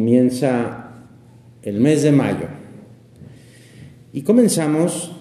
comienza 0.00 0.92
el 1.62 1.78
mes 1.78 2.02
de 2.02 2.10
mayo 2.10 2.46
y 4.14 4.22
comenzamos 4.22 5.12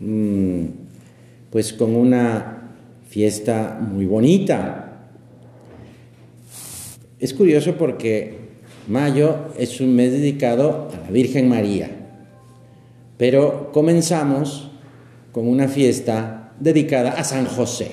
mm, 0.00 0.64
pues 1.48 1.72
con 1.72 1.94
una 1.94 2.72
fiesta 3.08 3.78
muy 3.80 4.04
bonita. 4.06 5.10
Es 7.20 7.32
curioso 7.34 7.76
porque 7.76 8.34
mayo 8.88 9.52
es 9.56 9.80
un 9.80 9.94
mes 9.94 10.10
dedicado 10.10 10.88
a 10.92 11.04
la 11.04 11.10
Virgen 11.12 11.48
María, 11.48 11.88
pero 13.16 13.70
comenzamos 13.70 14.72
con 15.30 15.46
una 15.46 15.68
fiesta 15.68 16.52
dedicada 16.58 17.12
a 17.12 17.22
San 17.22 17.46
José. 17.46 17.92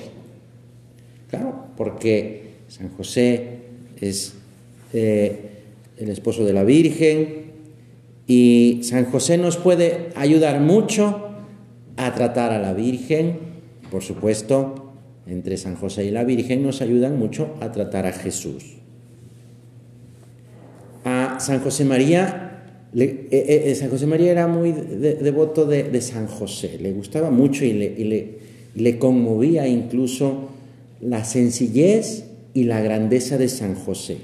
Claro, 1.30 1.66
porque 1.76 2.56
San 2.66 2.88
José 2.88 3.58
es 4.00 4.34
eh, 4.92 5.51
el 5.96 6.08
esposo 6.08 6.44
de 6.44 6.52
la 6.52 6.64
Virgen 6.64 7.52
y 8.26 8.80
San 8.82 9.04
José 9.06 9.38
nos 9.38 9.56
puede 9.56 10.08
ayudar 10.14 10.60
mucho 10.60 11.28
a 11.96 12.14
tratar 12.14 12.52
a 12.52 12.58
la 12.58 12.72
Virgen, 12.72 13.38
por 13.90 14.02
supuesto, 14.02 14.92
entre 15.26 15.56
San 15.56 15.76
José 15.76 16.04
y 16.04 16.10
la 16.10 16.24
Virgen 16.24 16.62
nos 16.62 16.82
ayudan 16.82 17.18
mucho 17.18 17.54
a 17.60 17.72
tratar 17.72 18.06
a 18.06 18.12
Jesús. 18.12 18.78
A 21.04 21.38
San 21.40 21.60
José 21.60 21.84
María 21.84 22.52
eh, 22.94 23.28
eh, 23.30 23.62
eh, 23.66 23.74
San 23.74 23.88
José 23.88 24.06
María 24.06 24.30
era 24.30 24.46
muy 24.46 24.72
devoto 24.72 25.64
de, 25.64 25.98
San 26.02 26.26
José, 26.26 26.78
le 26.78 26.92
gustaba 26.92 27.30
mucho 27.30 27.64
y 27.64 27.72
le, 28.74 28.98
conmovía 28.98 29.66
incluso 29.66 30.50
la 31.00 31.24
sencillez 31.24 32.24
y 32.52 32.64
la 32.64 32.80
grandeza 32.82 33.38
de 33.38 33.48
San 33.48 33.74
José. 33.74 34.18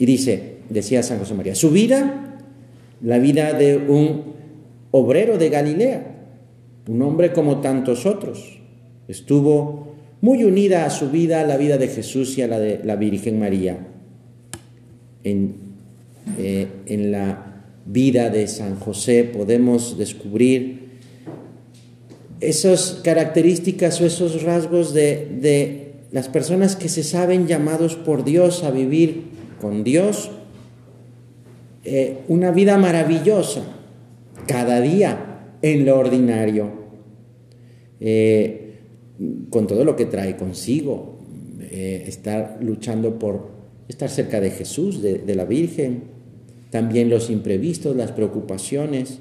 Y 0.00 0.06
dice, 0.06 0.56
decía 0.68 1.04
San 1.04 1.20
José 1.20 1.34
María, 1.34 1.54
su 1.54 1.70
vida, 1.70 2.40
la 3.00 3.18
vida 3.18 3.52
de 3.52 3.76
un 3.76 4.32
obrero 4.90 5.38
de 5.38 5.48
Galilea, 5.48 6.16
un 6.88 7.02
hombre 7.02 7.32
como 7.32 7.60
tantos 7.60 8.04
otros, 8.04 8.58
estuvo 9.06 9.94
muy 10.20 10.42
unida 10.42 10.84
a 10.84 10.90
su 10.90 11.10
vida, 11.10 11.40
a 11.40 11.46
la 11.46 11.56
vida 11.56 11.78
de 11.78 11.86
Jesús 11.86 12.36
y 12.36 12.42
a 12.42 12.48
la 12.48 12.58
de 12.58 12.80
la 12.82 12.96
Virgen 12.96 13.38
María. 13.38 13.86
En 15.22 15.70
eh, 16.38 16.68
en 16.86 17.12
la 17.12 17.64
vida 17.86 18.30
de 18.30 18.46
San 18.46 18.78
José 18.78 19.24
podemos 19.24 19.98
descubrir 19.98 20.90
esas 22.40 23.00
características 23.02 24.00
o 24.00 24.06
esos 24.06 24.42
rasgos 24.42 24.94
de, 24.94 25.86
las 26.12 26.28
personas 26.28 26.76
que 26.76 26.88
se 26.88 27.02
saben 27.04 27.46
llamados 27.46 27.94
por 27.94 28.24
Dios 28.24 28.64
a 28.64 28.70
vivir 28.70 29.24
con 29.60 29.84
Dios 29.84 30.30
eh, 31.84 32.18
una 32.28 32.50
vida 32.50 32.76
maravillosa, 32.78 33.62
cada 34.46 34.80
día 34.80 35.56
en 35.62 35.84
lo 35.86 35.98
ordinario, 35.98 36.70
eh, 38.00 38.78
con 39.50 39.66
todo 39.66 39.84
lo 39.84 39.96
que 39.96 40.06
trae 40.06 40.36
consigo, 40.36 41.18
estar 41.70 42.58
luchando 42.60 43.18
por 43.18 43.48
estar 43.86 44.10
cerca 44.10 44.40
de 44.40 44.50
Jesús, 44.50 45.02
de 45.02 45.34
la 45.36 45.44
Virgen, 45.44 46.02
también 46.70 47.10
los 47.10 47.30
imprevistos, 47.30 47.96
las 47.96 48.12
preocupaciones. 48.12 49.18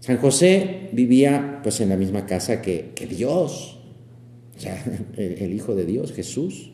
San 0.00 0.18
José 0.18 0.88
vivía 0.92 1.60
pues 1.62 1.80
en 1.80 1.88
la 1.88 1.96
misma 1.96 2.26
casa 2.26 2.62
que, 2.62 2.92
Dios, 3.10 3.78
o 4.56 4.60
sea, 4.60 4.82
el, 5.16 5.52
Hijo 5.52 5.74
de 5.74 5.84
Dios, 5.84 6.12
Jesús. 6.12 6.72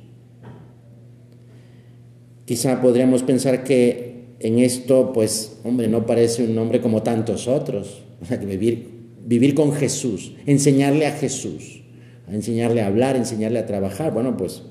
Quizá 2.53 2.83
podríamos 2.83 3.23
pensar 3.23 3.65
que 3.65 4.37
en 4.39 4.59
esto, 4.59 5.15
pues, 5.15 5.57
hombre, 5.65 5.89
no 5.89 6.05
parece 6.05 6.45
un 6.45 6.55
nombre 6.55 6.83
como 6.83 7.03
tantos 7.03 7.49
otros. 7.49 8.03
Vivir, 8.47 8.89
vivir 9.25 9.55
con 9.55 9.73
Jesús, 9.73 10.35
enseñarle 10.45 11.07
a 11.07 11.13
Jesús, 11.13 11.83
enseñarle 12.29 12.83
a 12.83 12.89
hablar, 12.89 13.17
enseñarle 13.17 13.59
a 13.59 13.65
trabajar. 13.65 14.13
Bueno, 14.13 14.37
pues 14.37 14.65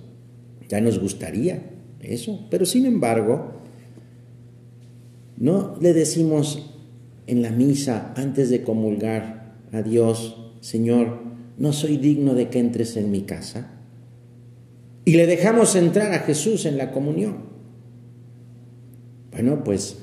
ya 0.69 0.79
nos 0.79 0.99
gustaría 0.99 1.71
eso. 2.01 2.45
Pero 2.51 2.67
sin 2.67 2.85
embargo, 2.85 3.53
no 5.37 5.75
le 5.81 5.93
decimos 5.93 6.75
en 7.25 7.41
la 7.41 7.49
misa 7.49 8.13
antes 8.15 8.51
de 8.51 8.61
comulgar 8.61 9.55
a 9.71 9.81
Dios, 9.81 10.37
Señor, 10.59 11.23
no 11.57 11.73
soy 11.73 11.97
digno 11.97 12.35
de 12.35 12.47
que 12.49 12.59
entres 12.59 12.95
en 12.95 13.09
mi 13.09 13.21
casa. 13.21 13.71
Y 15.03 15.13
le 15.13 15.25
dejamos 15.25 15.75
entrar 15.75 16.13
a 16.13 16.19
Jesús 16.19 16.67
en 16.67 16.77
la 16.77 16.91
comunión. 16.91 17.49
Bueno, 19.31 19.63
pues 19.63 19.97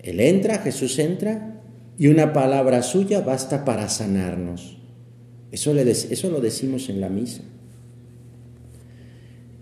Él 0.00 0.20
entra, 0.20 0.58
Jesús 0.58 0.98
entra, 0.98 1.60
y 1.96 2.08
una 2.08 2.32
palabra 2.32 2.82
suya 2.82 3.20
basta 3.20 3.64
para 3.64 3.88
sanarnos. 3.88 4.78
Eso, 5.50 5.72
lo 5.72 6.40
decimos 6.40 6.88
en 6.88 7.00
la 7.00 7.08
misa. 7.08 7.42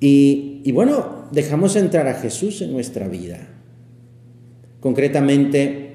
Y, 0.01 0.61
y 0.65 0.73
bueno, 0.73 1.29
dejamos 1.33 1.77
entrar 1.77 2.09
a 2.09 2.15
Jesús 2.15 2.61
en 2.61 2.73
nuestra 2.73 3.09
vida. 3.09 3.49
Concretamente, 4.81 5.87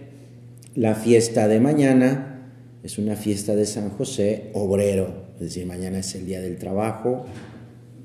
la 0.76 0.96
fiesta 0.96 1.48
de 1.48 1.60
mañana 1.60 2.50
es 2.84 2.98
una 2.98 3.16
fiesta 3.16 3.56
de 3.56 3.66
San 3.66 3.90
José 3.90 4.50
obrero, 4.54 5.26
es 5.36 5.42
decir, 5.42 5.66
mañana 5.66 6.00
es 6.00 6.16
el 6.16 6.26
día 6.26 6.42
del 6.42 6.58
trabajo, 6.58 7.26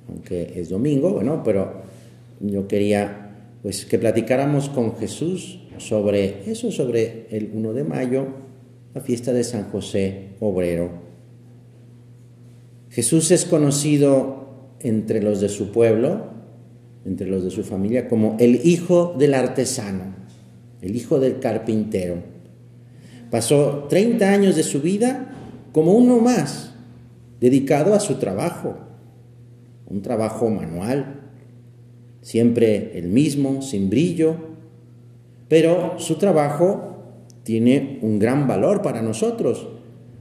aunque 0.08 0.52
es 0.56 0.68
domingo, 0.68 1.12
bueno, 1.12 1.42
pero 1.42 1.82
yo 2.40 2.68
quería 2.68 3.25
pues 3.62 3.84
que 3.84 3.98
platicáramos 3.98 4.68
con 4.68 4.96
Jesús 4.96 5.60
sobre 5.78 6.50
eso, 6.50 6.70
sobre 6.70 7.26
el 7.30 7.50
1 7.52 7.72
de 7.72 7.84
mayo, 7.84 8.26
la 8.94 9.00
fiesta 9.00 9.32
de 9.32 9.44
San 9.44 9.70
José 9.70 10.30
obrero. 10.40 10.90
Jesús 12.90 13.30
es 13.30 13.44
conocido 13.44 14.74
entre 14.80 15.22
los 15.22 15.40
de 15.40 15.48
su 15.48 15.72
pueblo, 15.72 16.26
entre 17.04 17.26
los 17.26 17.44
de 17.44 17.50
su 17.50 17.62
familia, 17.62 18.08
como 18.08 18.36
el 18.38 18.66
hijo 18.66 19.14
del 19.18 19.34
artesano 19.34 20.16
el 20.86 20.96
hijo 20.96 21.18
del 21.18 21.40
carpintero. 21.40 22.22
Pasó 23.30 23.86
30 23.88 24.30
años 24.30 24.56
de 24.56 24.62
su 24.62 24.80
vida 24.80 25.32
como 25.72 25.92
uno 25.92 26.20
más, 26.20 26.72
dedicado 27.40 27.94
a 27.94 28.00
su 28.00 28.14
trabajo, 28.14 28.76
un 29.86 30.00
trabajo 30.02 30.48
manual, 30.48 31.25
siempre 32.26 32.98
el 32.98 33.06
mismo, 33.06 33.62
sin 33.62 33.88
brillo, 33.88 34.34
pero 35.46 35.94
su 35.98 36.16
trabajo 36.16 37.20
tiene 37.44 38.00
un 38.02 38.18
gran 38.18 38.48
valor 38.48 38.82
para 38.82 39.00
nosotros, 39.00 39.68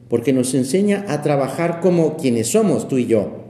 porque 0.07 0.31
nos 0.31 0.53
enseña 0.53 1.05
a 1.07 1.23
trabajar 1.23 1.79
como 1.79 2.15
quienes 2.15 2.49
somos, 2.49 2.87
tú 2.87 2.99
y 2.99 3.07
yo, 3.07 3.45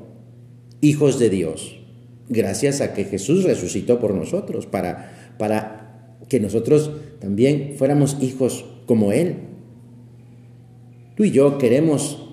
hijos 0.80 1.20
de 1.20 1.30
Dios, 1.30 1.82
gracias 2.30 2.80
a 2.80 2.94
que 2.94 3.04
Jesús 3.04 3.44
resucitó 3.44 4.00
por 4.00 4.14
nosotros, 4.14 4.68
para, 4.68 5.34
para 5.38 6.16
que 6.30 6.40
nosotros 6.40 6.92
también 7.20 7.74
fuéramos 7.78 8.16
hijos 8.22 8.64
como 8.86 9.12
Él. 9.12 9.36
Tú 11.18 11.26
y 11.26 11.32
yo 11.32 11.58
queremos 11.58 12.24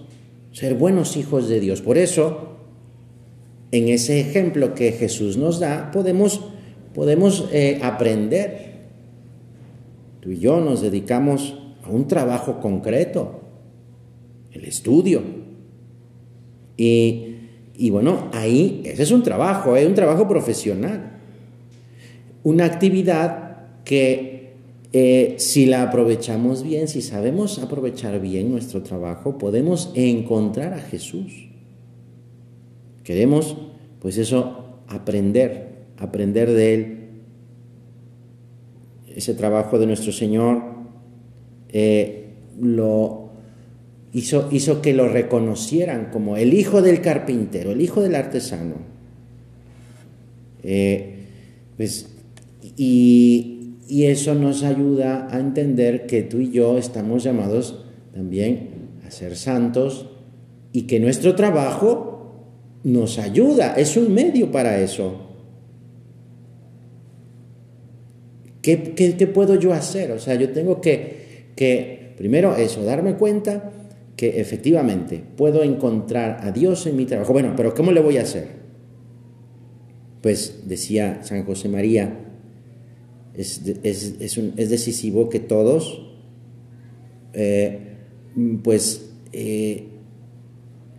ser 0.53 0.77
buenos 0.77 1.17
hijos 1.17 1.49
de 1.49 1.59
Dios. 1.59 1.83
Por 1.83 1.99
eso, 1.99 2.52
en 3.73 3.89
ese 3.89 4.21
ejemplo 4.21 4.75
que 4.75 4.93
Jesús 4.93 5.39
nos 5.39 5.59
da, 5.59 5.91
podemos, 5.91 6.41
podemos 6.95 7.49
eh, 7.53 7.81
aprender. 7.83 8.73
Tú 10.21 10.31
y 10.31 10.39
yo 10.39 10.61
nos 10.61 10.83
dedicamos 10.83 11.59
a 11.83 11.91
un 11.91 12.07
trabajo 12.07 12.61
concreto, 12.61 13.41
el 14.53 14.67
estudio. 14.67 15.23
Y, 16.77 17.37
y 17.75 17.91
bueno, 17.91 18.29
ahí 18.33 18.83
ese 18.85 19.05
es 19.05 19.11
un 19.11 19.23
trabajo, 19.23 19.75
es 19.75 19.87
un 19.87 19.95
trabajo 19.95 20.29
profesional. 20.29 21.19
Una 22.45 22.67
actividad 22.67 23.83
que 23.85 24.53
eh, 24.93 25.37
si 25.39 25.65
la 25.65 25.85
aprovechamos 25.85 26.63
bien, 26.63 26.89
si 26.89 27.01
sabemos 27.01 27.59
aprovechar 27.59 28.21
bien 28.21 28.51
nuestro 28.51 28.83
trabajo, 28.83 29.39
podemos 29.39 29.91
encontrar 29.95 30.75
a 30.75 30.81
Jesús. 30.81 31.52
Queremos, 33.05 33.57
pues 34.01 34.19
eso, 34.19 34.79
aprender, 34.89 35.87
aprender 35.99 36.51
de 36.51 36.75
Él. 36.75 36.99
Ese 39.15 39.35
trabajo 39.35 39.79
de 39.79 39.87
nuestro 39.87 40.13
Señor 40.13 40.63
eh, 41.71 42.35
lo 42.61 43.31
hizo, 44.13 44.49
hizo 44.53 44.83
que 44.83 44.95
lo 44.95 45.09
reconocieran 45.09 46.11
como 46.13 46.37
el 46.37 46.55
hijo 46.55 46.83
del 46.83 47.01
carpintero, 47.01 47.73
el 47.73 47.81
hijo 47.81 48.01
del 48.03 48.15
artesano. 48.15 48.77
Eh, 50.63 51.17
pues, 51.77 52.09
y, 52.77 53.75
y 53.89 54.05
eso 54.05 54.35
nos 54.35 54.63
ayuda 54.63 55.29
a 55.31 55.41
entender 55.41 56.07
que 56.07 56.23
tú 56.23 56.39
y 56.39 56.51
yo 56.51 56.79
estamos 56.79 57.25
llamados 57.25 57.85
también 58.15 58.71
a 59.07 59.11
ser 59.11 59.37
santos 59.37 60.07
y 60.73 60.83
que 60.83 61.01
nuestro 61.01 61.35
trabajo 61.35 62.12
nos 62.85 63.19
ayuda, 63.19 63.75
es 63.75 63.97
un 63.97 64.13
medio 64.13 64.51
para 64.51 64.81
eso. 64.81 65.33
¿qué, 68.63 68.95
qué, 68.95 69.27
puedo 69.27 69.57
yo 69.57 69.75
hacer? 69.75 70.13
O 70.13 70.19
sea, 70.19 70.37
yo 70.37 70.51
tengo 70.53 70.81
que, 70.81 71.51
que, 71.57 72.15
primero 72.17 72.57
eso, 72.57 72.83
darme 72.85 73.15
cuenta 73.17 73.73
que 74.17 74.41
efectivamente 74.41 75.23
puedo 75.37 75.63
encontrar 75.63 76.39
a 76.43 76.53
Dios 76.53 76.87
en 76.87 76.97
mi 76.97 77.05
trabajo. 77.05 77.33
Bueno, 77.33 77.55
pero 77.57 77.75
¿cómo 77.75 77.91
le 77.91 78.01
voy 78.01 78.17
a 78.17 78.23
hacer? 78.23 78.63
Pues 80.23 80.63
decía 80.67 81.21
San 81.25 81.45
José 81.45 81.69
María, 81.69 82.21
es, 83.35 83.63
es, 83.83 84.15
es, 84.21 84.71
decisivo 84.71 85.29
que 85.29 85.41
todos, 85.41 86.13
eh, 87.33 87.97
pues, 88.63 89.11
eh, 89.33 89.89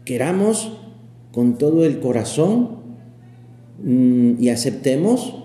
queramos 0.03 0.77
con 1.33 1.57
todo 1.57 1.83
el 1.83 1.99
corazón 1.99 2.77
mm, 3.83 4.35
y 4.39 4.49
aceptemos 4.49 5.35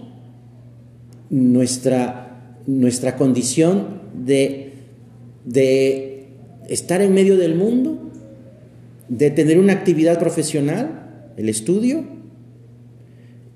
nuestra, 1.31 2.61
nuestra 2.67 3.17
condición 3.17 4.03
de, 4.15 4.75
de 5.47 6.29
estar 6.69 7.01
en 7.01 7.15
medio 7.15 7.39
del 7.39 7.55
mundo, 7.55 8.11
de 9.09 9.31
tener 9.31 9.59
una 9.59 9.73
actividad 9.73 10.19
profesional, 10.19 11.33
el 11.39 11.49
estudio, 11.49 12.05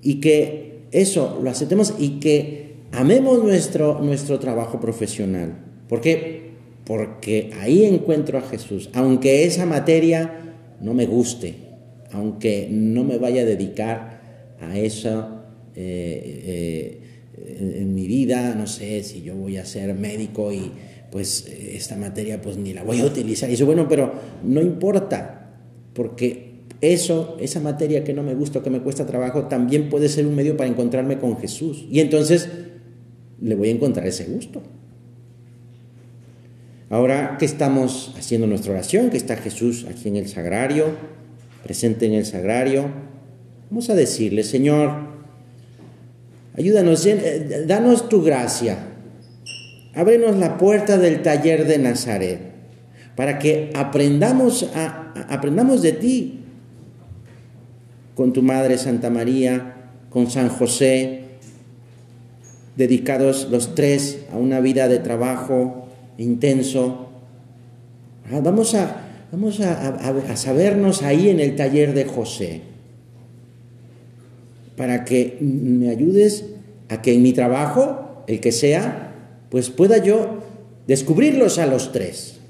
y 0.00 0.20
que 0.20 0.87
eso 0.90 1.38
lo 1.43 1.50
aceptemos 1.50 1.94
y 1.99 2.19
que 2.19 2.76
amemos 2.93 3.44
nuestro, 3.44 4.00
nuestro 4.00 4.38
trabajo 4.38 4.81
profesional. 4.81 5.58
¿Por 5.87 6.00
qué? 6.00 6.52
Porque 6.87 7.50
ahí 7.61 7.85
encuentro 7.85 8.38
a 8.38 8.43
Jesús, 8.43 8.88
aunque 8.94 9.44
esa 9.44 9.67
materia 9.67 10.55
no 10.81 10.94
me 10.94 11.05
guste, 11.05 11.72
aunque 12.12 12.69
no 12.70 13.05
me 13.05 13.19
vaya 13.19 13.43
a 13.43 13.44
dedicar 13.44 14.20
a 14.61 14.79
eso 14.79 15.43
eh, 15.75 16.43
eh, 16.44 17.79
en, 17.79 17.94
mi 17.94 18.06
vida, 18.06 18.55
no 18.55 18.67
sé 18.67 19.03
si 19.03 19.23
yo 19.23 19.35
voy 19.35 19.56
a 19.56 19.64
ser 19.64 19.94
médico 19.94 20.53
y 20.53 20.70
pues 21.11 21.47
esta 21.47 21.97
materia 21.97 22.41
pues 22.41 22.56
ni 22.56 22.73
la 22.73 22.82
voy 22.85 23.00
a 23.00 23.05
utilizar. 23.05 23.50
Y 23.50 23.55
eso, 23.55 23.67
bueno, 23.67 23.88
pero 23.88 24.12
no 24.44 24.61
importa, 24.61 25.50
porque 25.94 26.53
eso, 26.81 27.37
esa 27.41 27.61
materia 27.61 28.05
que 28.05 28.12
no 28.12 28.23
me 28.23 28.35
gusta, 28.35 28.62
que 28.62 28.70
me 28.70 28.81
cuesta 28.81 29.06
trabajo, 29.06 29.47
también 29.47 29.88
puede 29.88 30.09
ser 30.09 30.26
un 30.26 30.35
medio 30.35 30.56
para 30.56 30.69
encontrarme 30.69 31.19
con 31.19 31.37
Jesús. 31.38 31.87
Y 31.91 32.00
entonces 32.00 32.49
le 33.41 33.55
voy 33.55 33.69
a 33.69 33.73
encontrar 33.73 34.06
ese 34.06 34.25
gusto. 34.25 34.62
Ahora 36.91 37.37
que 37.38 37.47
estamos 37.47 38.14
haciendo 38.19 38.47
nuestra 38.47 38.73
oración, 38.73 39.11
que 39.11 39.17
está 39.17 39.37
Jesús 39.37 39.87
aquí 39.88 40.09
en 40.09 40.17
el 40.17 40.29
sagrario, 40.29 40.87
presente 41.62 42.06
en 42.06 42.14
el 42.14 42.26
sagrario, 42.26 42.87
vamos 43.70 43.91
a 43.91 43.94
decirle, 43.94 44.43
Señor, 44.43 44.93
ayúdanos, 46.56 47.06
eh, 47.06 47.64
danos 47.67 48.09
tu 48.09 48.23
gracia, 48.23 48.79
ábrenos 49.94 50.37
la 50.37 50.59
puerta 50.59 50.99
del 50.99 51.23
taller 51.23 51.67
de 51.67 51.79
Nazaret, 51.79 52.41
para 53.17 53.38
que 53.38 53.70
aprendamos, 53.75 54.70
a, 54.75 55.12
aprendamos 55.29 55.82
de 55.82 55.93
ti, 55.93 56.38
con 58.14 58.32
tu 58.32 58.43
Madre 58.43 58.79
Santa 58.79 59.11
María, 59.11 59.75
con 60.11 60.31
San 60.31 60.49
José, 60.49 61.23
dedicados 62.76 63.49
los 63.50 63.75
tres 63.75 64.25
a 64.32 64.37
una 64.37 64.61
vida 64.61 64.88
de 64.88 64.99
trabajo, 64.99 65.88
intenso. 66.19 67.09
Ah, 68.31 68.41
vamos 68.43 68.75
a, 68.75 69.03
vamos 69.32 69.61
a, 69.61 70.37
sabernos 70.37 71.02
ahí 71.02 71.31
en 71.31 71.40
el 71.40 71.56
taller 71.56 71.94
de 71.94 72.05
José, 72.05 72.61
para 74.76 75.05
que 75.05 75.38
me 75.40 75.88
ayudes 75.88 76.44
a 76.90 77.00
que 77.00 77.14
en 77.14 77.23
mi 77.23 77.32
trabajo, 77.32 78.25
el 78.26 78.40
que 78.40 78.52
sea, 78.52 79.14
pues 79.50 79.70
pueda 79.70 79.99
yo 79.99 80.43
descubrirlos 80.87 81.58
a 81.58 81.67
los 81.67 81.93
tres 81.93 82.40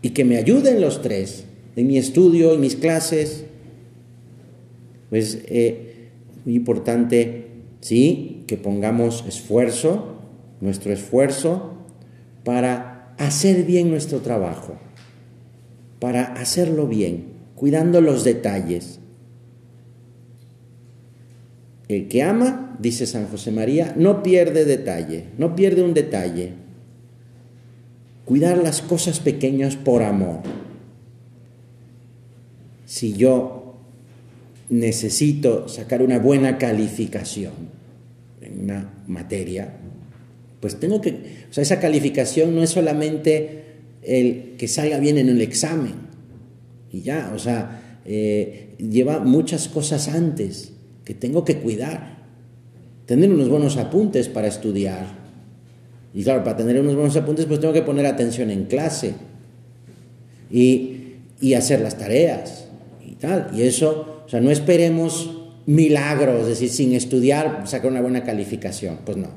y 0.00 0.10
que 0.10 0.24
me 0.24 0.36
ayuden 0.36 0.80
los 0.80 1.02
tres 1.02 1.44
en 1.74 1.88
mi 1.88 1.98
estudio, 1.98 2.54
en 2.54 2.60
mis 2.60 2.76
clases. 2.76 3.44
Pues 5.10 5.40
eh, 5.46 6.10
muy 6.44 6.54
importante, 6.54 7.48
sí, 7.80 8.44
que 8.46 8.56
pongamos 8.56 9.24
esfuerzo, 9.26 10.18
nuestro 10.60 10.92
esfuerzo, 10.92 11.74
para 12.44 13.14
hacer 13.18 13.64
bien 13.64 13.90
nuestro 13.90 14.20
trabajo, 14.20 14.76
para 15.98 16.24
hacerlo 16.34 16.86
bien, 16.86 17.24
cuidando 17.54 18.00
los 18.00 18.24
detalles. 18.24 19.00
El 21.88 22.08
que 22.08 22.22
ama, 22.22 22.76
dice 22.80 23.06
San 23.06 23.28
José 23.28 23.50
María, 23.52 23.94
no 23.96 24.22
pierde 24.22 24.64
detalle, 24.64 25.26
no 25.38 25.54
pierde 25.54 25.82
un 25.82 25.94
detalle. 25.94 26.52
Cuidar 28.24 28.58
las 28.58 28.82
cosas 28.82 29.20
pequeñas 29.20 29.76
por 29.76 30.02
amor. 30.02 30.40
Si 32.84 33.12
yo 33.12 33.76
necesito 34.68 35.68
sacar 35.68 36.02
una 36.02 36.18
buena 36.18 36.58
calificación 36.58 37.52
en 38.40 38.64
una 38.64 38.92
materia, 39.06 39.74
pues 40.60 40.80
tengo 40.80 41.00
que, 41.00 41.46
o 41.48 41.52
sea, 41.52 41.62
esa 41.62 41.78
calificación 41.78 42.54
no 42.54 42.62
es 42.62 42.70
solamente 42.70 43.65
el 44.06 44.54
que 44.56 44.68
salga 44.68 44.98
bien 44.98 45.18
en 45.18 45.28
el 45.28 45.40
examen 45.40 46.06
y 46.96 47.02
ya, 47.02 47.32
o 47.34 47.38
sea, 47.38 48.00
eh, 48.04 48.74
lleva 48.78 49.18
muchas 49.20 49.68
cosas 49.68 50.08
antes 50.08 50.72
que 51.04 51.14
tengo 51.14 51.44
que 51.44 51.58
cuidar. 51.58 52.24
Tener 53.04 53.30
unos 53.30 53.48
buenos 53.48 53.76
apuntes 53.76 54.28
para 54.28 54.48
estudiar. 54.48 55.06
Y 56.14 56.24
claro, 56.24 56.42
para 56.42 56.56
tener 56.56 56.80
unos 56.80 56.94
buenos 56.94 57.16
apuntes, 57.16 57.44
pues 57.46 57.60
tengo 57.60 57.74
que 57.74 57.82
poner 57.82 58.06
atención 58.06 58.50
en 58.50 58.64
clase 58.64 59.14
y, 60.50 61.16
y 61.40 61.54
hacer 61.54 61.80
las 61.80 61.98
tareas 61.98 62.68
y 63.06 63.16
tal. 63.16 63.50
Y 63.54 63.62
eso, 63.62 64.22
o 64.24 64.28
sea, 64.28 64.40
no 64.40 64.50
esperemos 64.50 65.30
milagros, 65.66 66.42
es 66.42 66.48
decir, 66.48 66.70
sin 66.70 66.94
estudiar 66.94 67.62
sacar 67.66 67.90
una 67.90 68.00
buena 68.00 68.24
calificación. 68.24 69.00
Pues 69.04 69.18
no. 69.18 69.28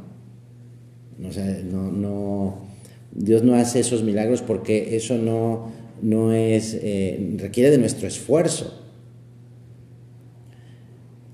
No, 1.17 1.91
no, 1.91 2.68
Dios 3.11 3.43
no 3.43 3.55
hace 3.55 3.79
esos 3.79 4.03
milagros 4.03 4.41
porque 4.41 4.95
eso 4.95 5.17
no, 5.17 5.71
no 6.01 6.33
es, 6.33 6.77
eh, 6.81 7.35
requiere 7.37 7.71
de 7.71 7.77
nuestro 7.77 8.07
esfuerzo. 8.07 8.85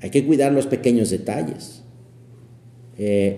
Hay 0.02 0.10
que 0.10 0.26
cuidar 0.26 0.52
los 0.52 0.68
pequeños 0.68 1.10
detalles. 1.10 1.84
Eh, 2.98 3.38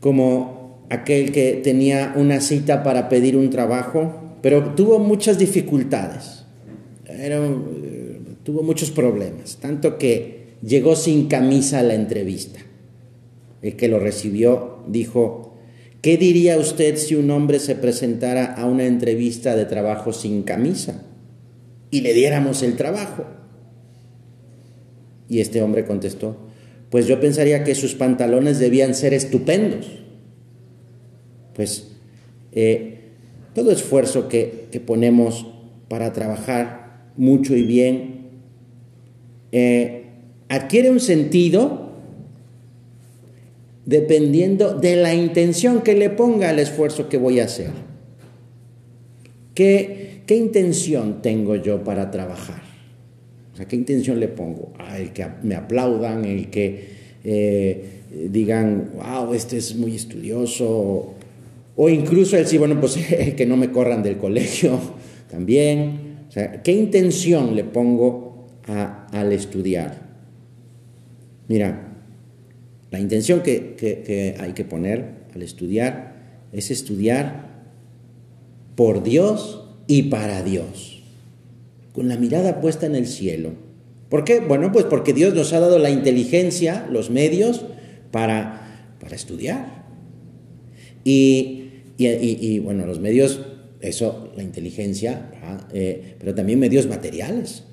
como 0.00 0.84
aquel 0.90 1.32
que 1.32 1.60
tenía 1.64 2.12
una 2.16 2.40
cita 2.40 2.82
para 2.82 3.08
pedir 3.08 3.36
un 3.36 3.50
trabajo, 3.50 4.36
pero 4.42 4.74
tuvo 4.74 4.98
muchas 4.98 5.38
dificultades, 5.38 6.44
eh, 7.06 8.20
tuvo 8.42 8.62
muchos 8.62 8.90
problemas, 8.90 9.56
tanto 9.56 9.96
que 9.96 10.56
llegó 10.62 10.94
sin 10.94 11.26
camisa 11.26 11.80
a 11.80 11.82
la 11.82 11.94
entrevista 11.94 12.60
el 13.64 13.76
que 13.76 13.88
lo 13.88 13.98
recibió, 13.98 14.80
dijo, 14.88 15.53
¿qué 16.04 16.18
diría 16.18 16.58
usted 16.58 16.98
si 16.98 17.14
un 17.14 17.30
hombre 17.30 17.58
se 17.58 17.76
presentara 17.76 18.52
a 18.52 18.66
una 18.66 18.84
entrevista 18.84 19.56
de 19.56 19.64
trabajo 19.64 20.12
sin 20.12 20.42
camisa 20.42 21.02
y 21.90 22.02
le 22.02 22.12
diéramos 22.12 22.62
el 22.62 22.76
trabajo? 22.76 23.24
Y 25.30 25.40
este 25.40 25.62
hombre 25.62 25.86
contestó, 25.86 26.36
pues 26.90 27.06
yo 27.06 27.20
pensaría 27.20 27.64
que 27.64 27.74
sus 27.74 27.94
pantalones 27.94 28.58
debían 28.58 28.94
ser 28.94 29.14
estupendos. 29.14 29.86
Pues 31.54 31.96
eh, 32.52 33.12
todo 33.54 33.70
esfuerzo 33.70 34.28
que, 34.28 34.68
ponemos 34.84 35.46
para 35.88 36.12
trabajar 36.12 37.12
mucho 37.16 37.56
y 37.56 37.62
bien 37.62 38.28
eh, 39.52 40.10
adquiere 40.50 40.90
un 40.90 41.00
sentido 41.00 41.83
dependiendo 43.86 44.74
de 44.74 44.96
la 44.96 45.14
intención 45.14 45.82
que 45.82 45.94
le 45.94 46.10
ponga 46.10 46.50
al 46.50 46.58
esfuerzo 46.58 47.08
que 47.08 47.18
voy 47.18 47.40
a 47.40 47.44
hacer. 47.44 47.70
¿Qué, 49.54 50.22
qué 50.26 50.36
intención 50.36 51.22
tengo 51.22 51.56
yo 51.56 51.84
para 51.84 52.10
trabajar? 52.10 52.62
O 53.52 53.56
sea, 53.56 53.66
¿qué 53.66 53.76
intención 53.76 54.18
le 54.18 54.28
pongo? 54.28 54.72
Ah, 54.78 54.98
el 54.98 55.12
que 55.12 55.26
me 55.42 55.54
aplaudan, 55.54 56.24
el 56.24 56.50
que 56.50 56.88
eh, 57.22 57.84
digan, 58.30 58.90
wow, 58.96 59.32
este 59.32 59.58
es 59.58 59.76
muy 59.76 59.94
estudioso, 59.94 61.14
o 61.76 61.88
incluso 61.88 62.36
el 62.36 62.46
sí, 62.46 62.58
bueno, 62.58 62.80
pues 62.80 62.96
que 63.36 63.46
no 63.46 63.56
me 63.56 63.70
corran 63.70 64.02
del 64.02 64.16
colegio 64.16 64.78
también. 65.30 66.24
O 66.28 66.32
sea, 66.32 66.62
¿qué 66.62 66.72
intención 66.72 67.54
le 67.54 67.64
pongo 67.64 68.48
al 68.66 69.32
estudiar? 69.32 70.02
Mira, 71.46 71.83
la 72.94 73.00
intención 73.00 73.42
que, 73.42 74.36
hay 74.38 74.52
que 74.52 74.64
poner 74.64 75.24
al 75.34 75.42
estudiar 75.42 76.14
es 76.52 76.70
estudiar 76.70 77.64
por 78.76 79.02
Dios 79.02 79.64
y 79.88 80.04
para 80.04 80.44
Dios, 80.44 81.02
con 81.92 82.08
la 82.08 82.16
mirada 82.16 82.60
puesta 82.60 82.86
en 82.86 82.94
el 82.94 83.08
cielo. 83.08 83.50
¿Por 84.08 84.22
qué? 84.22 84.38
Bueno, 84.38 84.70
pues 84.70 84.84
porque 84.84 85.12
Dios 85.12 85.34
nos 85.34 85.52
ha 85.52 85.58
dado 85.58 85.80
la 85.80 85.90
inteligencia, 85.90 86.86
los 86.88 87.10
medios 87.10 87.64
para, 88.12 88.94
para 89.00 89.16
estudiar. 89.16 89.86
Y, 91.02 91.64
y, 91.98 92.60
bueno, 92.60 92.86
los 92.86 93.00
medios, 93.00 93.40
eso, 93.80 94.32
la 94.36 94.44
inteligencia, 94.44 95.32
eh, 95.72 96.14
pero 96.20 96.32
también 96.32 96.60
medios 96.60 96.86
materiales, 96.86 97.64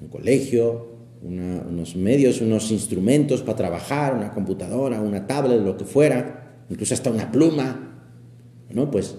un 0.00 0.08
colegio, 0.08 0.89
unos 1.22 1.96
medios, 1.96 2.40
unos 2.40 2.70
instrumentos 2.70 3.42
para 3.42 3.56
trabajar, 3.56 4.14
una 4.14 4.32
computadora, 4.32 5.00
una 5.00 5.26
tablet, 5.26 5.60
lo 5.60 5.76
que 5.76 5.84
fuera, 5.84 6.64
incluso 6.70 6.94
hasta 6.94 7.10
una 7.10 7.30
pluma, 7.30 8.08
¿no? 8.70 8.90
Pues 8.90 9.16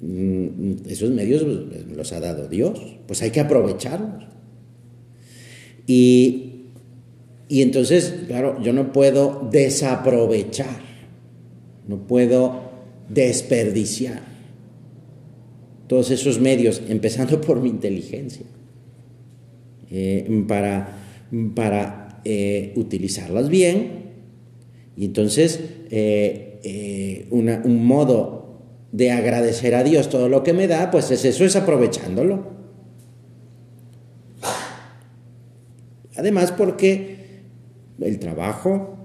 mm, 0.00 0.86
esos 0.86 1.10
medios 1.10 1.42
los 1.42 2.12
ha 2.12 2.20
dado 2.20 2.48
Dios, 2.48 2.80
pues 3.06 3.22
hay 3.22 3.30
que 3.30 3.40
aprovecharlos. 3.40 4.24
Y, 5.86 6.70
y 7.48 7.62
entonces, 7.62 8.14
claro, 8.26 8.60
yo 8.62 8.72
no 8.72 8.92
puedo 8.92 9.48
desaprovechar, 9.50 10.80
no 11.86 12.06
puedo 12.06 12.62
desperdiciar 13.08 14.22
todos 15.86 16.10
esos 16.10 16.40
medios, 16.40 16.82
empezando 16.88 17.40
por 17.42 17.60
mi 17.60 17.68
inteligencia, 17.68 18.46
eh, 19.90 20.44
para 20.48 21.05
para 21.54 22.06
eh, 22.28 22.72
utilizarlas 22.74 23.48
bien. 23.48 24.06
Y 24.96 25.04
entonces, 25.04 25.60
eh, 25.90 26.58
eh, 26.64 27.28
un 27.30 27.86
modo 27.86 28.62
de 28.90 29.12
agradecer 29.12 29.76
a 29.76 29.84
Dios 29.84 30.08
todo 30.08 30.28
lo 30.28 30.42
que 30.42 30.52
me 30.52 30.66
da, 30.66 30.90
pues 30.90 31.10
es 31.12 31.24
eso, 31.24 31.44
es 31.44 31.54
aprovechándolo. 31.54 32.56
Además, 36.16 36.50
porque 36.50 37.16
el 38.00 38.18
trabajo, 38.18 38.96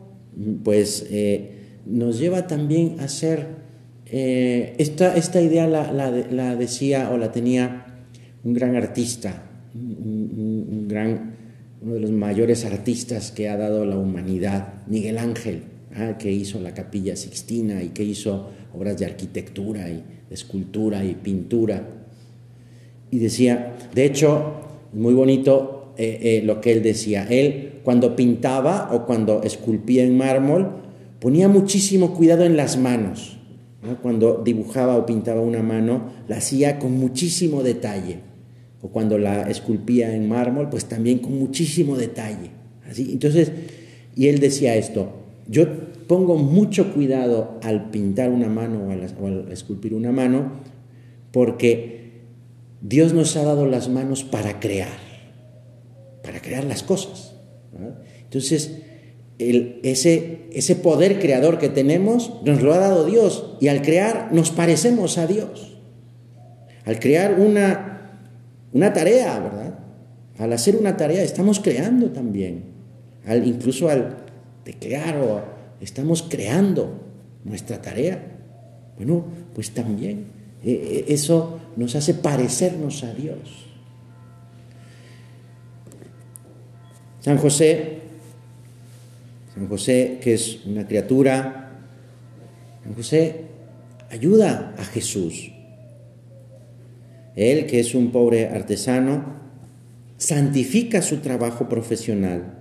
pues, 0.64 1.08
nos 1.86 2.18
lleva 2.18 2.48
también 2.48 3.02
a 3.02 3.08
ser, 3.08 3.48
esta, 4.06 5.16
esta, 5.16 5.42
idea 5.42 5.68
la, 5.68 6.56
decía 6.56 7.12
o 7.12 7.18
la 7.18 7.32
tenía 7.32 7.86
un 8.44 8.54
gran 8.54 8.76
artista, 8.76 9.44
un 9.76 10.88
gran 10.88 11.41
uno 11.82 11.96
de 11.96 12.00
los 12.00 12.12
mayores 12.12 12.64
artistas 12.64 13.32
que 13.32 13.50
ha 13.50 13.58
dado 13.58 13.86
la 13.86 13.98
humanidad, 13.98 14.74
Miguel 14.88 15.18
Ángel, 15.18 15.64
ah, 15.96 16.18
que 16.20 16.32
hizo 16.32 16.60
la 16.60 16.76
capilla 16.76 17.16
Sixtina 17.16 17.82
y 17.82 17.90
que 17.90 18.04
hizo 18.04 18.50
obras 18.74 19.00
de 19.00 19.06
arquitectura 19.06 19.90
y 19.90 20.04
escultura 20.30 21.04
y 21.04 21.16
pintura. 21.16 21.88
Y 23.10 23.18
decía, 23.18 23.74
de 23.96 24.06
hecho, 24.06 24.54
muy 24.94 25.16
bonito 25.16 25.94
eh, 25.98 26.20
eh, 26.22 26.42
lo 26.46 26.62
que 26.62 26.72
él 26.72 26.84
decía, 26.84 27.28
él 27.28 27.80
cuando 27.84 28.16
pintaba 28.16 28.90
o 28.94 29.08
cuando 29.08 29.42
esculpía 29.42 30.04
en 30.04 30.16
mármol, 30.16 30.84
ponía 31.20 31.48
muchísimo 31.48 32.14
cuidado 32.14 32.44
en 32.44 32.58
las 32.58 32.78
manos. 32.78 33.38
Cuando 34.04 34.44
dibujaba 34.46 34.96
o 34.96 35.08
pintaba 35.08 35.42
una 35.42 35.64
mano, 35.64 36.12
la 36.28 36.38
hacía 36.38 36.78
con 36.78 36.92
muchísimo 36.92 37.64
detalle 37.64 38.31
o 38.82 38.90
cuando 38.90 39.18
la 39.18 39.50
esculpía 39.50 40.16
en 40.16 40.28
mármol, 40.28 40.70
pues 40.70 40.86
también 40.86 41.20
con 41.20 41.38
muchísimo 41.38 41.98
detalle. 41.98 42.52
Así, 42.90 43.12
entonces, 43.12 43.52
y 44.16 44.28
él 44.28 44.40
decía 44.40 44.76
esto, 44.76 45.14
yo 45.48 45.66
pongo 46.08 46.36
mucho 46.36 46.94
cuidado 46.94 47.60
al 47.64 47.90
pintar 47.90 48.32
una 48.32 48.50
mano 48.50 48.88
o 48.88 48.92
al, 48.92 49.52
esculpir 49.52 49.94
una 49.94 50.12
mano, 50.12 50.52
porque 51.32 52.24
Dios 52.82 53.14
nos 53.14 53.38
ha 53.38 53.44
dado 53.44 53.66
las 53.66 53.88
manos 53.88 54.24
para 54.24 54.60
crear, 54.60 54.98
para 56.24 56.42
crear 56.42 56.64
las 56.64 56.84
cosas. 56.84 57.36
Entonces, 58.24 58.82
ese, 59.38 60.48
ese 60.52 60.76
poder 60.76 61.20
creador 61.20 61.58
que 61.58 61.70
tenemos 61.70 62.34
nos 62.44 62.62
lo 62.62 62.74
ha 62.74 62.78
dado 62.78 63.06
Dios 63.06 63.56
y 63.60 63.70
al 63.70 63.82
crear 63.82 64.30
nos 64.34 64.52
parecemos 64.52 65.18
a 65.18 65.28
Dios. 65.28 65.78
Al 66.86 67.00
crear 67.00 67.40
una, 67.40 67.91
una 68.74 68.94
tarea, 68.94 69.40
¿verdad? 69.40 69.80
Al 70.38 70.54
hacer 70.54 70.76
una 70.76 70.96
tarea 70.98 71.24
estamos 71.24 71.60
creando 71.60 72.12
también, 72.12 72.64
al, 73.26 73.46
incluso 73.46 73.90
al 73.90 74.18
teclear 74.64 75.18
o 75.18 75.42
estamos 75.82 76.24
creando 76.24 77.00
nuestra 77.44 77.82
tarea. 77.82 78.22
Bueno, 78.98 79.26
pues 79.54 79.72
también 79.72 80.26
eh, 80.64 80.72
eh, 80.72 81.06
eso 81.10 81.60
nos 81.76 81.96
hace 81.96 82.14
parecernos 82.14 83.04
a 83.04 83.14
Dios. 83.14 83.68
San 87.20 87.38
José, 87.38 88.00
San 89.54 89.68
José 89.68 90.20
que 90.24 90.34
es 90.34 90.66
una 90.66 90.88
criatura, 90.88 91.72
San 92.84 92.96
José 92.96 93.46
ayuda 94.10 94.74
a 94.78 94.84
Jesús 94.86 95.51
él, 97.36 97.66
que 97.66 97.80
es 97.80 97.96
un 97.96 98.12
pobre 98.12 98.48
artesano, 98.48 99.40
santifica 100.18 101.02
su 101.02 101.18
trabajo 101.18 101.68
profesional, 101.68 102.58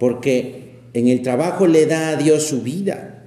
porque 0.00 0.80
en 0.94 1.08
el 1.08 1.22
trabajo 1.22 1.66
le 1.66 1.86
da 1.86 2.10
a 2.10 2.16
Dios 2.16 2.44
su 2.44 2.62
vida, 2.62 3.22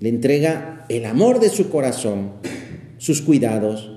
le 0.00 0.08
entrega 0.08 0.86
el 0.88 1.04
amor 1.04 1.40
de 1.40 1.50
su 1.50 1.68
corazón, 1.68 2.32
sus 2.98 3.22
cuidados, 3.22 3.92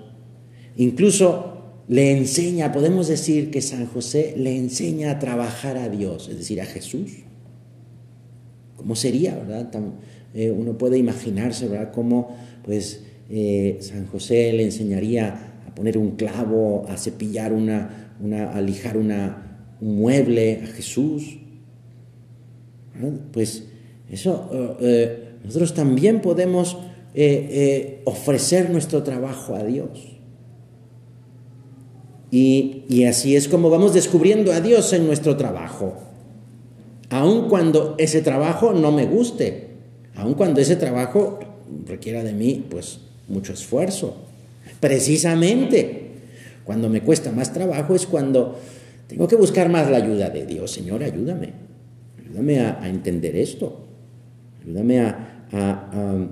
incluso 0.75 1.49
le 1.87 2.11
enseña, 2.11 2.71
podemos 2.71 3.07
decir 3.07 3.49
que 3.49 3.61
San 3.61 3.87
José 3.87 4.35
le 4.37 4.55
enseña 4.55 5.11
a 5.11 5.19
trabajar 5.19 5.77
a 5.77 5.89
Dios, 5.89 6.29
es 6.29 6.37
decir, 6.37 6.61
a 6.61 6.65
Jesús. 6.65 7.11
¿Cómo 8.75 8.95
sería, 8.95 9.35
verdad? 9.35 9.71
Eh, 10.33 10.51
uno 10.51 10.77
puede 10.77 10.97
imaginarse, 10.97 11.67
¿verdad? 11.67 11.91
Cómo, 11.91 12.37
pues, 12.63 13.01
eh, 13.29 13.77
San 13.81 14.07
José 14.07 14.51
le 14.53 14.63
enseñaría 14.63 15.61
a 15.67 15.75
poner 15.75 15.97
un 15.97 16.15
clavo, 16.15 16.85
a 16.89 16.97
cepillar 16.97 17.53
una, 17.53 18.15
una 18.19 18.51
a 18.51 18.61
lijar 18.61 18.97
una, 18.97 19.75
un 19.79 19.99
mueble 19.99 20.61
a 20.63 20.67
Jesús. 20.67 21.37
Pues 23.31 23.65
eso, 24.09 24.49
eh, 24.51 24.77
eh, 24.81 25.29
nosotros 25.43 25.73
también 25.73 26.21
podemos 26.21 26.77
ofrecer 28.05 28.69
nuestro 28.69 29.03
trabajo 29.03 29.55
a 29.55 29.63
Dios. 29.63 30.17
Y, 32.31 32.83
y, 32.87 33.05
así 33.05 33.35
es 33.35 33.47
como 33.47 33.71
vamos 33.71 33.93
descubriendo 33.93 34.53
a 34.53 34.61
Dios 34.61 34.93
en 34.93 35.07
nuestro 35.07 35.35
trabajo. 35.35 35.95
Aun 37.09 37.49
cuando 37.49 37.95
ese 37.97 38.21
trabajo 38.21 38.71
no 38.73 38.91
me 38.91 39.05
guste, 39.07 39.69
aun 40.15 40.35
cuando 40.35 40.61
ese 40.61 40.75
trabajo 40.75 41.39
requiera 41.87 42.23
de 42.23 42.33
mí, 42.33 42.63
pues 42.69 42.99
mucho 43.29 43.53
esfuerzo. 43.53 44.17
Precisamente 44.79 46.09
cuando 46.63 46.89
me 46.89 47.01
cuesta 47.01 47.31
más 47.31 47.51
trabajo 47.51 47.95
es 47.95 48.05
cuando 48.05 48.59
tengo 49.07 49.27
que 49.27 49.35
buscar 49.35 49.69
más 49.69 49.89
la 49.89 49.97
ayuda 49.97 50.29
de 50.29 50.45
Dios. 50.45 50.69
Señor, 50.69 51.03
ayúdame. 51.03 51.53
Ayúdame 52.19 52.59
a, 52.59 52.87
entender 52.87 53.35
esto. 53.35 53.87
Ayúdame 54.63 54.99
a, 54.99 56.27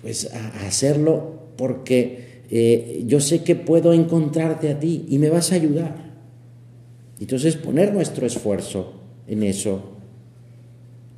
pues 0.00 0.32
a 0.32 0.66
hacerlo 0.66 1.48
porque 1.56 2.42
eh, 2.48 3.02
yo 3.06 3.18
sé 3.18 3.42
que 3.42 3.56
puedo 3.56 3.92
encontrarte 3.92 4.70
a 4.70 4.78
ti 4.78 5.06
y 5.08 5.18
me 5.18 5.30
vas 5.30 5.50
a 5.52 5.56
ayudar. 5.56 6.12
Entonces 7.18 7.56
poner 7.56 7.92
nuestro 7.92 8.26
esfuerzo 8.26 8.92
en 9.26 9.42
eso. 9.42 9.82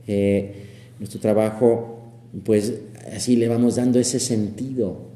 Eh, 0.07 0.54
nuestro 0.99 1.21
trabajo, 1.21 1.99
pues 2.45 2.75
así 3.14 3.37
le 3.37 3.49
vamos 3.49 3.76
dando 3.76 3.99
ese 3.99 4.21
sentido 4.21 5.13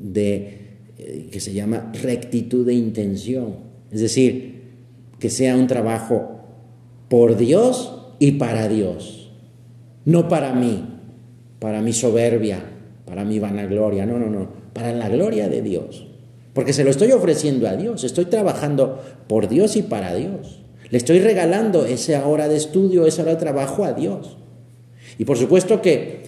de, 0.00 0.58
eh, 0.98 1.28
que 1.30 1.38
se 1.40 1.52
llama 1.52 1.92
rectitud 2.02 2.66
de 2.66 2.74
intención. 2.74 3.54
Es 3.92 4.00
decir, 4.00 4.62
que 5.18 5.30
sea 5.30 5.54
un 5.54 5.66
trabajo 5.66 6.40
por 7.08 7.36
Dios 7.36 8.14
y 8.18 8.32
para 8.32 8.68
Dios. 8.68 9.30
No 10.04 10.28
para 10.28 10.54
mí, 10.54 10.84
para 11.58 11.82
mi 11.82 11.92
soberbia, 11.92 12.62
para 13.04 13.24
mi 13.24 13.38
vanagloria. 13.38 14.06
No, 14.06 14.18
no, 14.18 14.26
no. 14.26 14.48
Para 14.72 14.92
la 14.92 15.08
gloria 15.08 15.48
de 15.48 15.62
Dios. 15.62 16.06
Porque 16.54 16.72
se 16.72 16.84
lo 16.84 16.90
estoy 16.90 17.12
ofreciendo 17.12 17.68
a 17.68 17.76
Dios. 17.76 18.02
Estoy 18.02 18.24
trabajando 18.24 19.00
por 19.28 19.48
Dios 19.48 19.76
y 19.76 19.82
para 19.82 20.14
Dios. 20.14 20.60
Le 20.90 20.98
estoy 20.98 21.20
regalando 21.20 21.86
esa 21.86 22.26
hora 22.26 22.48
de 22.48 22.56
estudio, 22.56 23.06
esa 23.06 23.22
hora 23.22 23.32
de 23.32 23.40
trabajo 23.40 23.84
a 23.84 23.92
Dios. 23.92 24.38
Y 25.18 25.24
por 25.24 25.36
supuesto 25.36 25.80
que 25.80 26.20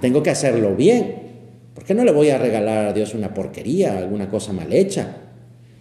tengo 0.00 0.22
que 0.22 0.30
hacerlo 0.30 0.76
bien, 0.76 1.27
¿Por 1.78 1.86
qué 1.86 1.94
no 1.94 2.02
le 2.02 2.10
voy 2.10 2.28
a 2.30 2.38
regalar 2.38 2.86
a 2.86 2.92
Dios 2.92 3.14
una 3.14 3.32
porquería, 3.32 3.98
alguna 3.98 4.28
cosa 4.28 4.52
mal 4.52 4.72
hecha? 4.72 5.14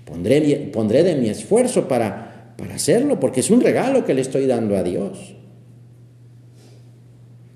Pondré, 0.05 0.69
pondré 0.71 1.01
de 1.01 1.15
mi 1.15 1.27
esfuerzo 1.27 1.87
para, 1.87 2.53
para 2.55 2.75
hacerlo, 2.75 3.19
porque 3.19 3.39
es 3.39 3.49
un 3.49 3.61
regalo 3.61 4.05
que 4.05 4.13
le 4.13 4.21
estoy 4.21 4.45
dando 4.45 4.77
a 4.77 4.83
Dios. 4.83 5.35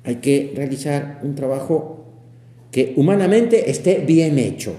Hay 0.04 0.16
que 0.16 0.54
realizar 0.56 1.20
un 1.22 1.36
trabajo 1.36 2.04
que 2.72 2.94
humanamente 2.96 3.70
esté 3.70 4.00
bien 4.00 4.40
hecho. 4.40 4.74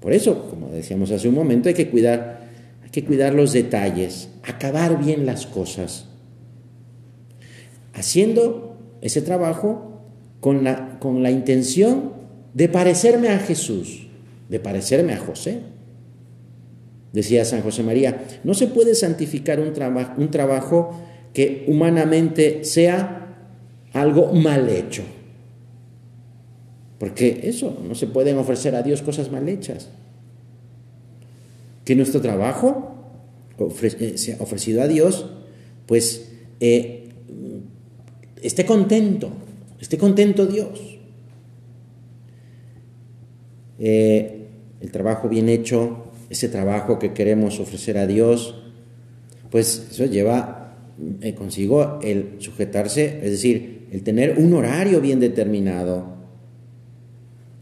Por 0.00 0.12
eso, 0.12 0.50
como 0.50 0.70
decíamos 0.70 1.12
hace 1.12 1.28
un 1.28 1.36
momento, 1.36 1.68
hay 1.68 1.76
que 1.76 1.88
cuidar, 1.88 2.48
hay 2.82 2.90
que 2.90 3.04
cuidar 3.04 3.32
los 3.32 3.52
detalles, 3.52 4.28
acabar 4.42 4.98
bien 4.98 5.24
las 5.24 5.46
cosas. 5.46 6.06
haciendo 7.94 8.76
ese 9.02 9.22
trabajo 9.22 9.87
con 10.40 10.64
la, 10.64 10.98
con 10.98 11.22
la 11.22 11.30
intención 11.30 12.12
de 12.54 12.68
parecerme 12.68 13.28
a 13.28 13.38
Jesús, 13.38 14.08
de 14.48 14.60
parecerme 14.60 15.12
a 15.12 15.18
José. 15.18 15.60
Decía 17.12 17.44
San 17.44 17.62
José 17.62 17.82
María, 17.82 18.24
no 18.44 18.54
se 18.54 18.66
puede 18.66 18.94
santificar 18.94 19.60
un, 19.60 19.72
un 20.16 20.30
trabajo 20.30 21.00
que 21.32 21.64
humanamente 21.68 22.64
sea 22.64 23.36
algo 23.92 24.32
mal 24.32 24.68
hecho. 24.68 25.02
Porque 26.98 27.40
eso, 27.44 27.78
no 27.86 27.94
se 27.94 28.06
pueden 28.06 28.38
ofrecer 28.38 28.74
a 28.74 28.82
Dios 28.82 29.02
cosas 29.02 29.30
mal 29.30 29.48
hechas. 29.48 29.88
Que 31.84 31.94
nuestro 31.94 32.20
trabajo 32.20 32.98
eh, 33.58 34.18
sea 34.18 34.36
ofrecido 34.40 34.82
a 34.82 34.88
Dios, 34.88 35.26
pues 35.86 36.32
eh, 36.60 37.08
esté 38.42 38.66
contento, 38.66 39.30
esté 39.80 39.98
contento 39.98 40.46
Dios. 40.46 40.98
Eh, 43.78 44.46
el 44.80 44.90
trabajo 44.90 45.28
bien 45.28 45.48
hecho, 45.48 46.12
ese 46.30 46.48
trabajo 46.48 46.98
que 46.98 47.12
queremos 47.12 47.60
ofrecer 47.60 47.98
a 47.98 48.06
Dios, 48.06 48.54
pues 49.50 49.88
eso 49.90 50.04
lleva 50.06 50.58
consigo 51.36 52.00
el 52.02 52.36
sujetarse, 52.38 53.20
es 53.22 53.30
decir, 53.30 53.86
el 53.92 54.02
tener 54.02 54.38
un 54.38 54.52
horario 54.54 55.00
bien 55.00 55.20
determinado, 55.20 56.16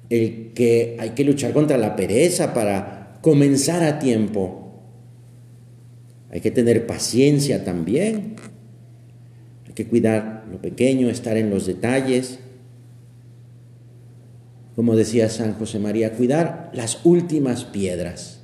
el 0.08 0.52
que 0.54 0.96
hay 0.98 1.10
que 1.10 1.24
luchar 1.24 1.52
contra 1.52 1.76
la 1.76 1.96
pereza 1.96 2.54
para 2.54 3.18
comenzar 3.20 3.82
a 3.82 3.98
tiempo. 3.98 4.62
Hay 6.30 6.40
que 6.40 6.50
tener 6.50 6.86
paciencia 6.86 7.64
también. 7.64 8.36
Que 9.76 9.86
cuidar 9.86 10.46
lo 10.50 10.60
pequeño, 10.60 11.08
estar 11.08 11.36
en 11.36 11.50
los 11.50 11.66
detalles. 11.66 12.40
Como 14.74 14.96
decía 14.96 15.28
San 15.28 15.54
José 15.54 15.78
María, 15.78 16.14
cuidar 16.14 16.70
las 16.74 17.04
últimas 17.04 17.64
piedras. 17.64 18.40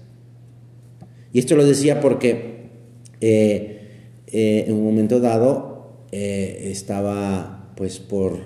Y 1.32 1.38
esto 1.38 1.56
lo 1.56 1.64
decía 1.66 2.00
porque 2.00 2.52
eh, 3.20 3.80
eh, 4.26 4.64
en 4.66 4.74
un 4.74 4.84
momento 4.84 5.20
dado 5.20 6.06
eh, 6.12 6.68
estaba 6.70 7.72
pues 7.76 7.98
por... 7.98 8.38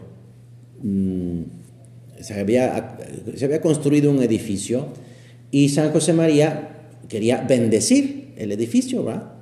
Mm, 0.82 1.42
se 2.20 2.34
había, 2.40 2.98
se 3.34 3.44
había 3.44 3.60
construido 3.60 4.10
un 4.10 4.22
edificio 4.22 4.88
y 5.50 5.68
San 5.68 5.92
José 5.92 6.12
María 6.12 6.88
quería 7.08 7.42
bendecir 7.42 8.32
el 8.36 8.52
edificio, 8.52 9.04
¿verdad? 9.04 9.32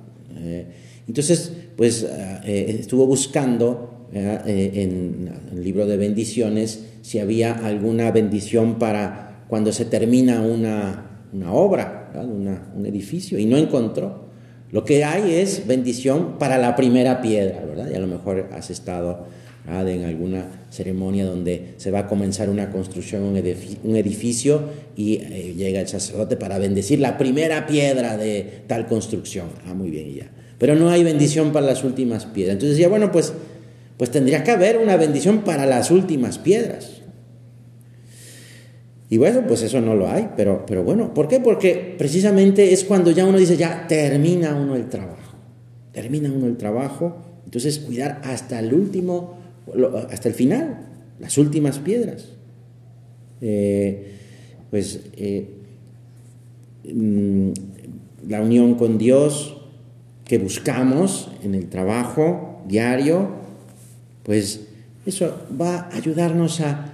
Entonces, 1.07 1.53
pues 1.75 2.03
eh, 2.03 2.39
eh, 2.45 2.77
estuvo 2.79 3.05
buscando 3.05 3.91
en 4.13 5.29
el 5.51 5.63
libro 5.63 5.85
de 5.87 5.97
bendiciones 5.97 6.85
si 7.01 7.19
había 7.19 7.53
alguna 7.53 8.11
bendición 8.11 8.79
para 8.79 9.43
cuando 9.49 9.73
se 9.73 9.83
termina 9.83 10.41
una, 10.41 11.27
una 11.33 11.51
obra, 11.51 12.13
un 12.15 12.85
edificio, 12.85 13.37
y 13.37 13.45
no 13.45 13.57
encontró. 13.57 14.25
Lo 14.71 14.85
que 14.85 15.03
hay 15.03 15.33
es 15.33 15.67
bendición 15.67 16.37
para 16.39 16.57
la 16.57 16.75
primera 16.75 17.21
piedra, 17.21 17.65
¿verdad? 17.65 17.89
Y 17.91 17.95
a 17.95 17.99
lo 17.99 18.07
mejor 18.07 18.49
has 18.53 18.69
estado 18.69 19.25
en 19.67 20.05
alguna 20.05 20.45
ceremonia 20.69 21.25
donde 21.25 21.73
se 21.77 21.91
va 21.91 21.99
a 21.99 22.07
comenzar 22.07 22.49
una 22.49 22.71
construcción, 22.71 23.23
un 23.23 23.95
edificio, 23.95 24.61
y 24.95 25.15
eh, 25.15 25.53
llega 25.57 25.81
el 25.81 25.87
sacerdote 25.87 26.37
para 26.37 26.57
bendecir 26.59 26.99
la 26.99 27.17
primera 27.17 27.65
piedra 27.65 28.17
de 28.17 28.63
tal 28.67 28.87
construcción. 28.87 29.47
Ah, 29.67 29.73
muy 29.73 29.89
bien, 29.89 30.13
ya. 30.13 30.31
Pero 30.57 30.75
no 30.75 30.89
hay 30.89 31.03
bendición 31.03 31.51
para 31.51 31.65
las 31.65 31.83
últimas 31.83 32.25
piedras. 32.25 32.53
Entonces 32.53 32.77
decía, 32.77 32.89
bueno, 32.89 33.11
pues, 33.11 33.33
pues 33.97 34.11
tendría 34.11 34.43
que 34.43 34.51
haber 34.51 34.77
una 34.77 34.97
bendición 34.97 35.39
para 35.39 35.65
las 35.65 35.91
últimas 35.91 36.37
piedras. 36.37 37.01
Y 39.09 39.17
bueno, 39.17 39.43
pues 39.47 39.61
eso 39.61 39.81
no 39.81 39.95
lo 39.95 40.09
hay, 40.09 40.29
pero, 40.35 40.65
pero 40.65 40.83
bueno, 40.83 41.13
¿por 41.13 41.27
qué? 41.27 41.39
Porque 41.39 41.95
precisamente 41.97 42.73
es 42.73 42.83
cuando 42.83 43.11
ya 43.11 43.25
uno 43.25 43.37
dice, 43.37 43.55
ya 43.55 43.85
termina 43.87 44.55
uno 44.55 44.75
el 44.75 44.89
trabajo, 44.89 45.37
termina 45.91 46.31
uno 46.31 46.47
el 46.47 46.57
trabajo, 46.57 47.17
entonces 47.45 47.77
cuidar 47.77 48.19
hasta 48.23 48.59
el 48.59 48.73
último 48.73 49.35
hasta 50.09 50.29
el 50.29 50.35
final, 50.35 50.79
las 51.19 51.37
últimas 51.37 51.79
piedras. 51.79 52.29
Eh, 53.41 54.11
pues 54.71 55.01
eh, 55.17 55.49
mm, 56.91 57.49
la 58.27 58.41
unión 58.41 58.75
con 58.75 58.97
Dios 58.97 59.54
que 60.25 60.39
buscamos 60.39 61.29
en 61.43 61.55
el 61.55 61.69
trabajo 61.69 62.63
diario, 62.67 63.29
pues 64.23 64.61
eso 65.05 65.35
va 65.59 65.81
a 65.91 65.95
ayudarnos 65.95 66.61
a, 66.61 66.91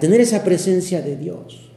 tener 0.00 0.20
esa 0.20 0.42
presencia 0.42 1.02
de 1.02 1.16
Dios, 1.16 1.70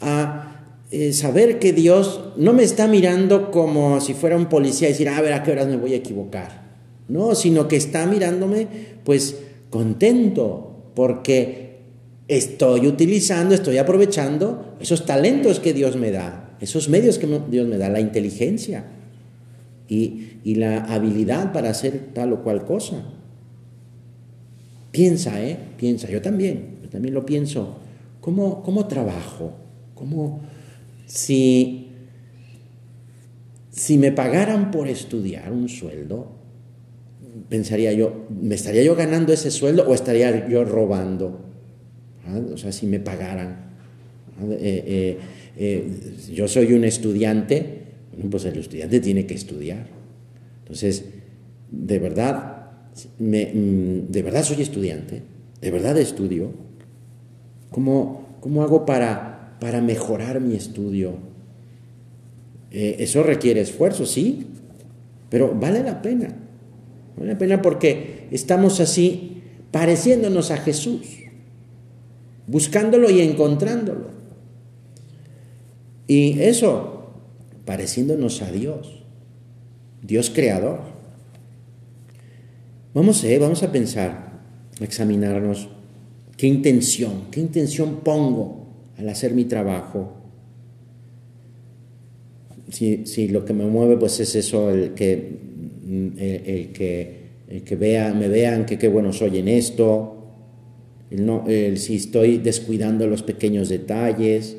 a 0.00 0.66
eh, 0.90 1.12
saber 1.12 1.58
que 1.58 1.72
Dios 1.72 2.32
no 2.36 2.52
me 2.52 2.64
está 2.64 2.88
mirando 2.88 3.50
como 3.50 4.00
si 4.00 4.14
fuera 4.14 4.36
un 4.36 4.46
policía 4.46 4.88
y 4.88 4.92
decir, 4.92 5.08
a 5.08 5.20
ver 5.20 5.32
a 5.32 5.42
qué 5.42 5.52
horas 5.52 5.68
me 5.68 5.76
voy 5.76 5.94
a 5.94 5.96
equivocar. 5.96 6.64
No, 7.08 7.34
sino 7.34 7.68
que 7.68 7.76
está 7.76 8.06
mirándome 8.06 8.66
pues 9.04 9.36
contento 9.70 10.90
porque 10.94 11.78
estoy 12.28 12.86
utilizando, 12.86 13.54
estoy 13.54 13.78
aprovechando 13.78 14.76
esos 14.80 15.06
talentos 15.06 15.60
que 15.60 15.72
Dios 15.72 15.96
me 15.96 16.10
da, 16.10 16.56
esos 16.60 16.88
medios 16.88 17.18
que 17.18 17.28
Dios 17.48 17.68
me 17.68 17.78
da, 17.78 17.88
la 17.88 18.00
inteligencia 18.00 18.84
y, 19.88 20.54
la 20.54 20.84
habilidad 20.84 21.52
para 21.52 21.70
hacer 21.70 22.10
tal 22.12 22.32
o 22.32 22.42
cual 22.42 22.64
cosa. 22.64 23.02
Piensa, 24.90 25.42
¿eh? 25.42 25.58
Piensa, 25.76 26.08
yo 26.08 26.22
también, 26.22 26.78
yo 26.82 26.88
también 26.88 27.14
lo 27.14 27.26
pienso. 27.26 27.78
¿Cómo, 28.20 28.62
cómo 28.62 28.86
trabajo? 28.86 29.52
¿Cómo 29.94 30.40
si, 31.06 31.88
si 33.70 33.98
me 33.98 34.12
pagaran 34.12 34.70
por 34.70 34.88
estudiar 34.88 35.52
un 35.52 35.68
sueldo, 35.68 36.32
pensaría 37.48 37.92
yo, 37.92 38.26
¿me 38.30 38.54
estaría 38.54 38.82
yo 38.82 38.94
ganando 38.94 39.32
ese 39.32 39.50
sueldo 39.50 39.84
o 39.88 39.94
estaría 39.94 40.48
yo 40.48 40.64
robando? 40.64 41.40
¿Ah? 42.26 42.40
O 42.52 42.56
sea, 42.56 42.72
si 42.72 42.86
me 42.86 43.00
pagaran. 43.00 43.72
¿Ah? 44.38 44.44
Eh, 44.50 44.84
eh, 44.86 45.18
eh, 45.56 46.14
yo 46.32 46.48
soy 46.48 46.72
un 46.72 46.84
estudiante, 46.84 47.83
pues 48.30 48.44
el 48.44 48.58
estudiante 48.58 49.00
tiene 49.00 49.26
que 49.26 49.34
estudiar. 49.34 49.86
Entonces, 50.60 51.04
de 51.70 51.98
verdad, 51.98 52.70
mm, 53.18 54.10
de 54.10 54.22
verdad 54.22 54.44
soy 54.44 54.62
estudiante, 54.62 55.22
de 55.60 55.70
verdad 55.70 55.96
estudio. 55.98 56.52
¿Cómo, 57.70 58.38
cómo 58.40 58.62
hago 58.62 58.86
para, 58.86 59.56
para 59.60 59.80
mejorar 59.80 60.40
mi 60.40 60.54
estudio? 60.54 61.34
eso 62.76 63.22
requiere 63.22 63.60
esfuerzo, 63.60 64.04
sí, 64.04 64.46
pero 65.30 65.54
vale 65.54 65.82
la 65.84 66.02
pena. 66.02 66.34
Vale 67.16 67.32
la 67.32 67.38
pena 67.38 67.62
porque 67.62 68.26
estamos 68.30 68.80
así 68.80 69.42
pareciéndonos 69.70 70.50
a 70.50 70.58
Jesús, 70.58 71.06
buscándolo 72.46 73.10
y 73.10 73.20
encontrándolo. 73.20 74.10
Y 76.06 76.40
eso, 76.40 76.93
pareciéndonos 77.64 78.42
a 78.42 78.50
Dios, 78.50 79.02
Dios 80.02 80.30
creador. 80.30 80.80
Vamos 82.92 83.24
a, 83.24 83.28
eh, 83.28 83.38
vamos 83.38 83.62
a 83.62 83.72
pensar, 83.72 84.40
a 84.80 84.84
examinarnos 84.84 85.68
qué 86.36 86.46
intención, 86.46 87.24
qué 87.30 87.40
intención 87.40 88.00
pongo 88.04 88.66
al 88.98 89.08
hacer 89.08 89.34
mi 89.34 89.44
trabajo. 89.44 90.12
Si, 92.70 93.06
si 93.06 93.28
lo 93.28 93.44
que 93.44 93.52
me 93.52 93.66
mueve 93.66 93.96
pues 93.96 94.20
es 94.20 94.34
eso, 94.34 94.70
el 94.70 94.94
que 94.94 95.44
el, 95.86 96.72
que, 96.72 97.62
que 97.64 97.76
vea, 97.76 98.12
me 98.14 98.28
vean 98.28 98.66
que 98.66 98.78
qué 98.78 98.88
bueno 98.88 99.12
soy 99.12 99.38
en 99.38 99.48
esto, 99.48 100.10
no, 101.10 101.44
si 101.76 101.96
estoy 101.96 102.38
descuidando 102.38 103.06
los 103.06 103.22
pequeños 103.22 103.68
detalles, 103.68 104.56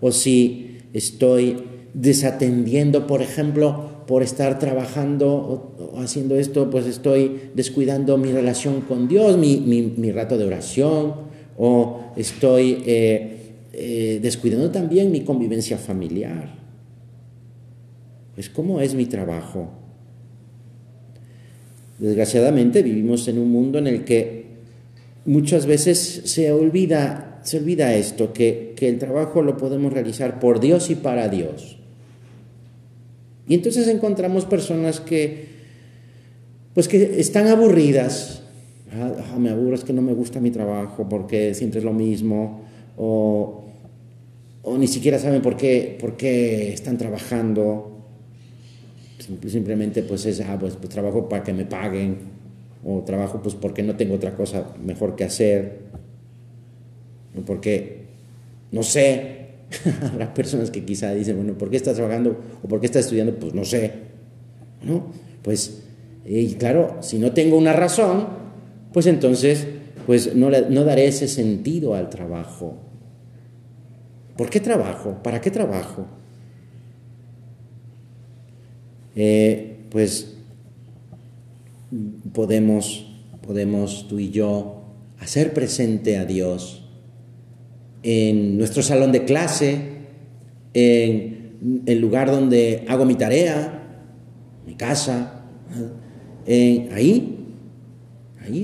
o 0.00 0.12
si 0.12 0.78
estoy 0.92 1.56
desatendiendo, 1.94 3.06
por 3.06 3.22
ejemplo, 3.22 4.04
por 4.06 4.22
estar 4.22 4.58
trabajando 4.58 5.28
o, 5.28 6.00
haciendo 6.00 6.36
esto, 6.36 6.70
pues 6.70 6.86
estoy 6.86 7.50
descuidando 7.54 8.16
mi 8.16 8.32
relación 8.32 8.80
con 8.82 9.08
Dios, 9.08 9.36
mi, 9.36 9.58
mi, 9.58 10.12
rato 10.12 10.38
de 10.38 10.44
oración, 10.44 11.14
o 11.56 12.12
estoy 12.16 12.82
eh, 12.86 13.56
eh, 13.72 14.18
descuidando 14.22 14.70
también 14.70 15.10
mi 15.10 15.20
convivencia 15.22 15.76
familiar. 15.76 16.56
Pues 18.34 18.48
cómo 18.48 18.80
es 18.80 18.94
mi 18.94 19.06
trabajo. 19.06 19.68
Desgraciadamente 21.98 22.82
vivimos 22.82 23.26
en 23.28 23.38
un 23.38 23.50
mundo 23.50 23.78
en 23.78 23.88
el 23.88 24.04
que 24.04 24.46
muchas 25.24 25.66
veces 25.66 26.22
se 26.24 26.52
olvida, 26.52 27.40
se 27.42 27.58
olvida 27.58 27.94
esto, 27.94 28.32
que, 28.32 28.74
el 28.80 28.98
trabajo 28.98 29.42
lo 29.42 29.56
podemos 29.56 29.92
realizar 29.92 30.40
por 30.40 30.60
Dios 30.60 30.90
y 30.90 30.94
para 30.94 31.28
Dios. 31.28 31.77
Y 33.48 33.54
entonces 33.54 33.88
encontramos 33.88 34.44
personas 34.44 35.00
que, 35.00 35.46
pues 36.74 36.86
que 36.86 37.18
están 37.18 37.48
aburridas, 37.48 38.38
Ah, 38.90 39.38
me 39.38 39.50
aburro, 39.50 39.74
es 39.74 39.84
que 39.84 39.92
no 39.92 40.00
me 40.00 40.14
gusta 40.14 40.40
mi 40.40 40.50
trabajo 40.50 41.06
porque 41.08 41.52
siempre 41.54 41.78
es 41.78 41.84
lo 41.84 41.92
mismo, 41.92 42.62
o, 42.96 43.64
o 44.62 44.78
ni 44.78 44.86
siquiera 44.86 45.18
saben 45.18 45.42
por 45.42 45.56
qué, 45.56 45.96
por 46.00 46.16
qué 46.16 46.72
están 46.72 46.96
trabajando. 46.96 47.94
Simplemente 49.46 50.02
pues 50.02 50.24
es, 50.24 50.40
ah, 50.40 50.56
pues, 50.58 50.76
pues, 50.76 50.88
trabajo 50.88 51.28
para 51.28 51.42
que 51.42 51.52
me 51.52 51.66
paguen, 51.66 52.16
o 52.82 53.02
trabajo 53.02 53.42
pues 53.42 53.54
porque 53.54 53.82
no 53.82 53.94
tengo 53.96 54.14
otra 54.14 54.34
cosa 54.34 54.74
mejor 54.82 55.16
que 55.16 55.24
hacer, 55.24 55.80
o 57.36 57.42
porque, 57.42 58.04
no 58.72 58.82
sé, 58.82 59.47
habrá 60.02 60.32
personas 60.34 60.70
que 60.70 60.84
quizá 60.84 61.12
dicen, 61.14 61.36
bueno, 61.36 61.54
¿por 61.56 61.70
qué 61.70 61.76
estás 61.76 61.96
trabajando 61.96 62.40
o 62.62 62.68
por 62.68 62.80
qué 62.80 62.86
estás 62.86 63.04
estudiando? 63.04 63.34
Pues 63.38 63.54
no 63.54 63.64
sé, 63.64 63.92
¿no? 64.82 65.06
Pues, 65.42 65.82
y 66.24 66.54
claro, 66.54 66.98
si 67.00 67.18
no 67.18 67.32
tengo 67.32 67.56
una 67.56 67.72
razón, 67.72 68.26
pues 68.92 69.06
entonces 69.06 69.66
pues 70.06 70.34
no, 70.34 70.50
no 70.50 70.84
daré 70.84 71.06
ese 71.06 71.28
sentido 71.28 71.94
al 71.94 72.08
trabajo. 72.08 72.78
¿Por 74.38 74.48
qué 74.48 74.58
trabajo? 74.60 75.22
¿Para 75.22 75.40
qué 75.40 75.50
trabajo? 75.50 76.06
Eh, 79.14 79.80
pues 79.90 80.36
podemos, 82.32 83.06
podemos 83.46 84.08
tú 84.08 84.18
y 84.18 84.30
yo 84.30 84.82
hacer 85.18 85.52
presente 85.52 86.16
a 86.16 86.24
Dios 86.24 86.87
en 88.02 88.58
nuestro 88.58 88.82
salón 88.82 89.12
de 89.12 89.24
clase, 89.24 89.80
en 90.74 91.82
el 91.86 91.98
lugar 91.98 92.30
donde 92.30 92.84
hago 92.88 93.04
mi 93.04 93.14
tarea, 93.14 93.82
mi 94.66 94.74
casa, 94.74 95.44
en, 96.46 96.92
ahí 96.92 97.38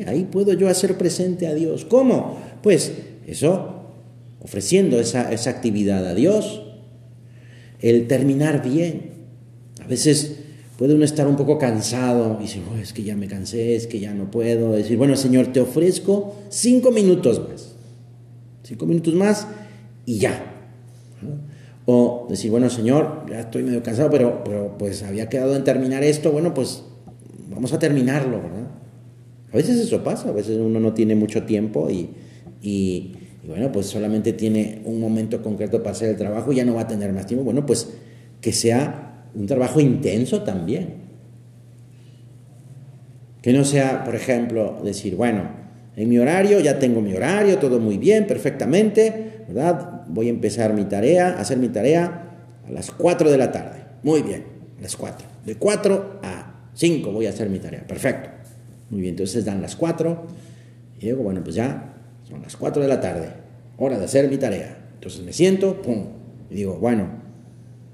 Ahí, 0.07 0.27
puedo 0.31 0.53
yo 0.55 0.69
hacer 0.69 0.97
presente 0.97 1.47
a 1.47 1.55
Dios. 1.55 1.85
¿Cómo? 1.85 2.39
Pues 2.63 2.93
eso, 3.27 3.91
ofreciendo 4.41 4.99
esa, 4.99 5.29
actividad 5.29 6.07
a 6.07 6.15
Dios. 6.15 6.63
El 7.81 8.07
terminar 8.07 8.63
bien. 8.69 9.13
A 9.83 9.87
veces 9.87 10.37
puede 10.79 10.95
uno 10.95 11.05
estar 11.05 11.27
un 11.27 11.37
poco 11.37 11.59
cansado 11.59 12.39
y 12.41 12.45
decir, 12.45 12.63
oh, 12.73 12.79
es 12.79 12.93
que 12.93 13.03
ya 13.03 13.15
me 13.15 13.29
cansé, 13.29 13.77
es 13.77 13.87
que 13.87 14.01
ya 14.01 14.15
no 14.15 14.31
puedo. 14.31 14.73
Decir, 14.73 14.97
bueno, 14.97 15.17
Señor, 15.17 15.53
te 15.53 15.61
ofrezco 15.61 16.35
cinco 16.49 16.91
minutos 16.91 17.43
más. 17.49 17.74
Cinco 18.65 18.87
minutos 18.87 19.15
más 19.15 19.47
y 20.07 20.19
ya. 20.19 20.43
O 21.87 22.27
decir, 22.31 22.51
bueno, 22.51 22.71
Señor, 22.71 23.27
ya 23.29 23.41
estoy 23.41 23.63
medio 23.63 23.83
cansado, 23.83 24.11
pero, 24.11 24.43
pero 24.43 24.77
pues 24.79 25.03
había 25.03 25.29
quedado 25.29 25.55
en 25.55 25.65
terminar 25.65 26.03
esto. 26.03 26.33
Bueno, 26.33 26.55
pues 26.55 26.83
vamos 27.51 27.75
a 27.75 27.79
terminarlo, 27.79 28.43
¿verdad? 28.43 28.69
A 29.53 29.57
veces 29.57 29.79
eso 29.79 30.03
pasa, 30.03 30.31
a 30.31 30.33
veces 30.33 30.59
uno 30.59 30.81
no 30.81 30.95
tiene 30.95 31.15
mucho 31.15 31.45
tiempo 31.45 31.89
y, 31.91 33.13
bueno, 33.47 33.71
pues 33.71 33.87
solamente 33.87 34.33
tiene 34.33 34.81
un 34.87 34.99
momento 34.99 35.43
concreto 35.43 35.79
para 35.83 35.91
hacer 35.91 36.09
el 36.09 36.17
trabajo 36.17 36.51
y 36.51 36.57
ya 36.57 36.65
no 36.65 36.75
va 36.75 36.81
a 36.81 36.89
tener 36.89 37.13
más 37.13 37.27
tiempo. 37.27 37.45
Bueno, 37.45 37.67
pues 37.67 37.91
que 38.41 38.53
sea 38.53 39.29
un 39.35 39.47
trabajo 39.47 39.79
intenso 39.79 40.43
también. 40.43 41.05
Que 43.43 43.53
no 43.53 43.63
sea, 43.65 44.05
por 44.05 44.15
ejemplo, 44.15 44.81
decir, 44.83 45.17
bueno, 45.17 45.64
en 45.97 46.09
mi 46.09 46.19
horario, 46.19 46.61
ya 46.61 46.79
tengo 46.79 47.01
mi 47.01 47.15
horario, 47.15 47.59
todo 47.59 47.79
muy 47.79 47.99
bien, 47.99 48.27
perfectamente, 48.27 49.45
¿verdad? 49.47 50.03
Voy 50.09 50.27
a 50.27 50.31
empezar 50.31 50.75
mi 50.75 50.85
tarea, 50.85 51.39
hacer 51.39 51.59
mi 51.59 51.69
tarea 51.69 52.31
a 52.67 52.71
las 52.71 52.91
4 52.91 53.31
de 53.31 53.39
la 53.39 53.53
tarde. 53.53 53.85
Muy 54.03 54.23
bien, 54.23 54.45
a 54.79 54.83
las 54.83 54.97
4. 54.97 55.27
De 55.47 55.57
4 55.57 56.21
a 56.23 56.69
5 56.75 57.13
voy 57.13 57.27
a 57.27 57.31
hacer 57.31 57.49
mi 57.49 57.59
tarea, 57.59 57.87
perfecto. 57.87 58.31
Muy 58.91 59.03
bien, 59.03 59.13
entonces 59.13 59.45
dan 59.45 59.63
las 59.63 59.77
4 59.77 60.27
y 61.01 61.07
digo, 61.07 61.23
bueno, 61.23 61.43
pues 61.45 61.55
ya 61.55 61.95
son 62.29 62.43
las 62.43 62.57
4 62.57 62.83
de 62.83 62.89
la 62.89 63.01
tarde, 63.01 63.29
hora 63.77 63.99
de 63.99 64.05
hacer 64.05 64.29
mi 64.29 64.37
tarea. 64.37 64.77
Entonces 64.95 65.25
me 65.25 65.33
siento, 65.33 65.81
pum, 65.81 66.07
y 66.51 66.57
digo, 66.57 66.79
bueno, 66.79 67.09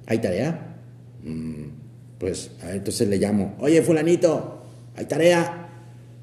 ¿hay 0.06 0.18
tarea? 0.18 0.76
Mm, 1.22 1.64
pues 2.18 2.52
a 2.62 2.72
entonces 2.72 3.08
le 3.08 3.18
llamo, 3.18 3.56
oye, 3.58 3.82
fulanito, 3.82 4.62
¿hay 4.96 5.04
tarea? 5.04 5.68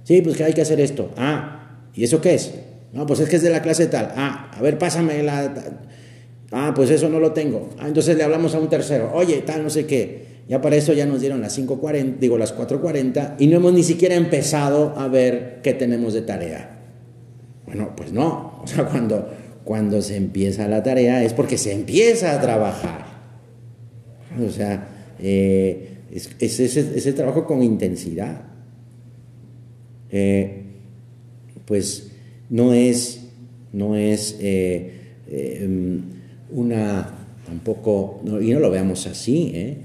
Sí, 0.04 0.22
pues 0.22 0.38
que 0.38 0.44
hay 0.44 0.54
que 0.54 0.62
hacer 0.62 0.80
esto. 0.80 1.12
Ah, 1.18 1.57
¿y 1.98 2.04
eso 2.06 2.22
qué 2.22 2.36
es? 2.36 2.54
No, 2.94 3.06
pues 3.06 3.20
es 3.20 3.28
que 3.28 3.36
es 3.36 3.42
de 3.42 3.50
la 3.50 3.62
clase 3.62 3.88
tal. 3.88 4.14
Ah, 4.16 4.52
a 4.56 4.62
ver, 4.62 4.78
pásame 4.78 5.22
la... 5.24 5.54
Ah, 6.52 6.72
pues 6.74 6.90
eso 6.90 7.10
no 7.10 7.20
lo 7.20 7.34
tengo. 7.34 7.70
Ah, 7.78 7.88
entonces 7.88 8.16
le 8.16 8.24
hablamos 8.24 8.56
a 8.56 8.60
un 8.60 8.70
tercero. 8.70 9.12
Oye, 9.14 9.42
tal, 9.46 9.64
no 9.64 9.70
sé 9.70 9.86
qué. 9.86 10.38
Ya 10.48 10.62
para 10.62 10.78
eso 10.78 10.94
ya 10.94 11.06
nos 11.06 11.20
dieron 11.20 11.42
las 11.42 11.60
5.40, 11.60 12.20
digo 12.20 12.38
las 12.38 12.58
4.40 12.58 13.36
y 13.40 13.48
no 13.48 13.58
hemos 13.58 13.74
ni 13.74 13.84
siquiera 13.84 14.16
empezado 14.16 14.94
a 14.98 15.10
ver 15.10 15.60
qué 15.62 15.74
tenemos 15.74 16.14
de 16.14 16.22
tarea. 16.22 16.80
Bueno, 17.66 17.94
pues 17.98 18.14
no. 18.14 18.62
O 18.64 18.68
sea, 18.68 18.86
cuando, 18.86 19.30
cuando 19.66 20.02
se 20.02 20.16
empieza 20.16 20.68
la 20.68 20.84
tarea 20.84 21.24
es 21.24 21.34
porque 21.34 21.58
se 21.58 21.74
empieza 21.74 22.34
a 22.34 22.42
trabajar. 22.42 23.06
O 24.46 24.50
sea, 24.50 24.88
eh, 25.20 25.98
es, 26.12 26.60
ese, 26.60 27.14
trabajo 27.14 27.46
con 27.46 27.62
intensidad. 27.62 28.44
Eh, 30.10 30.67
pues 31.68 32.12
no 32.50 32.74
es, 32.74 33.28
no 33.74 33.96
es 33.96 34.38
eh, 34.40 35.68
una, 36.50 37.28
tampoco, 37.46 38.22
y 38.42 38.52
no 38.52 38.60
lo 38.60 38.72
veamos 38.72 39.06
así, 39.06 39.52
¿eh? 39.54 39.78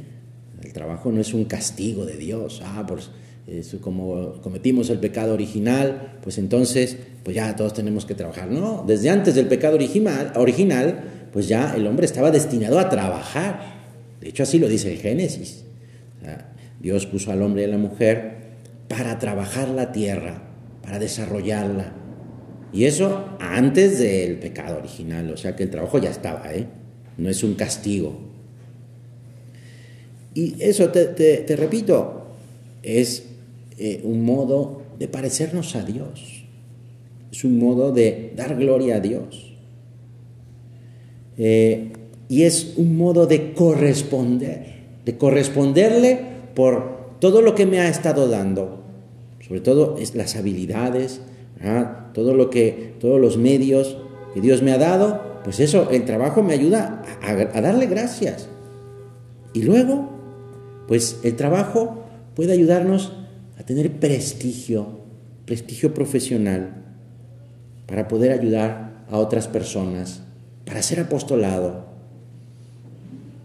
El 0.62 0.72
trabajo 0.72 1.12
no 1.12 1.20
es 1.20 1.34
un 1.34 1.44
castigo 1.44 2.06
de 2.06 2.16
Dios. 2.16 2.62
Ah, 2.64 2.86
por, 2.86 3.00
como 3.80 4.40
cometimos 4.40 4.88
el 4.88 5.00
pecado 5.00 5.34
original, 5.34 6.18
pues 6.22 6.38
entonces, 6.38 6.96
pues 7.24 7.34
ya 7.36 7.54
todos 7.56 7.74
tenemos 7.74 8.06
que 8.06 8.14
trabajar. 8.14 8.48
No, 8.50 8.84
desde 8.86 9.10
antes 9.10 9.34
del 9.34 9.48
pecado 9.48 9.74
original 9.74 11.02
pues 11.32 11.48
ya 11.48 11.74
el 11.74 11.86
hombre 11.86 12.06
estaba 12.06 12.30
destinado 12.30 12.78
a 12.78 12.88
trabajar. 12.88 13.60
De 14.20 14.28
hecho, 14.28 14.42
así 14.42 14.58
lo 14.58 14.68
dice 14.68 14.92
el 14.92 14.98
Génesis. 14.98 15.64
Dios 16.80 17.06
puso 17.06 17.32
al 17.32 17.42
hombre 17.42 17.62
y 17.62 17.64
a 17.64 17.68
la 17.68 17.78
mujer 17.78 18.36
para 18.88 19.18
trabajar 19.18 19.68
la 19.68 19.92
tierra, 19.92 20.42
para 20.82 20.98
desarrollarla. 20.98 21.92
Y 22.72 22.84
eso 22.84 23.24
antes 23.38 23.98
del 23.98 24.38
pecado 24.38 24.78
original, 24.78 25.30
o 25.30 25.36
sea 25.36 25.54
que 25.54 25.64
el 25.64 25.70
trabajo 25.70 25.98
ya 25.98 26.10
estaba, 26.10 26.52
¿eh? 26.54 26.66
No 27.18 27.28
es 27.28 27.44
un 27.44 27.54
castigo. 27.54 28.18
Y 30.34 30.62
eso, 30.62 30.88
te, 30.90 31.44
repito, 31.56 32.28
es 32.82 33.24
eh, 33.78 34.00
un 34.02 34.24
modo 34.24 34.82
de 34.98 35.08
parecernos 35.08 35.76
a 35.76 35.84
Dios. 35.84 36.44
Es 37.30 37.44
un 37.44 37.58
modo 37.58 37.92
de 37.92 38.32
dar 38.34 38.56
gloria 38.56 38.96
a 38.96 39.00
Dios. 39.00 39.54
Eh, 41.36 41.92
y 42.28 42.44
es 42.44 42.74
un 42.76 42.96
modo 42.96 43.26
de 43.26 43.52
corresponder, 43.52 44.74
de 45.04 45.18
corresponderle 45.18 46.18
por 46.54 47.18
todo 47.18 47.42
lo 47.42 47.54
que 47.54 47.66
me 47.66 47.80
ha 47.80 47.88
estado 47.88 48.28
dando. 48.28 48.81
Sobre 49.52 49.64
todo 49.64 49.98
es 49.98 50.14
las 50.14 50.34
habilidades, 50.36 51.20
todo 52.14 52.32
lo 52.32 52.48
que, 52.48 52.94
todos 53.00 53.20
los 53.20 53.36
medios 53.36 53.98
que 54.32 54.40
Dios 54.40 54.62
me 54.62 54.72
ha 54.72 54.78
dado, 54.78 55.20
pues 55.44 55.60
eso, 55.60 55.90
el 55.90 56.06
trabajo 56.06 56.42
me 56.42 56.54
ayuda 56.54 57.02
a 57.20 57.60
darle 57.60 57.84
gracias. 57.84 58.48
Y 59.52 59.60
luego 59.60 60.08
pues 60.88 61.18
el 61.22 61.36
trabajo 61.36 62.02
puede 62.34 62.54
ayudarnos 62.54 63.12
a 63.58 63.62
tener 63.62 63.92
prestigio, 63.92 65.00
prestigio 65.44 65.92
profesional, 65.92 66.70
para 67.86 68.08
poder 68.08 68.32
ayudar 68.32 69.04
a 69.10 69.18
otras 69.18 69.48
personas, 69.48 70.22
para 70.64 70.80
ser 70.80 70.98
apostolado. 70.98 71.84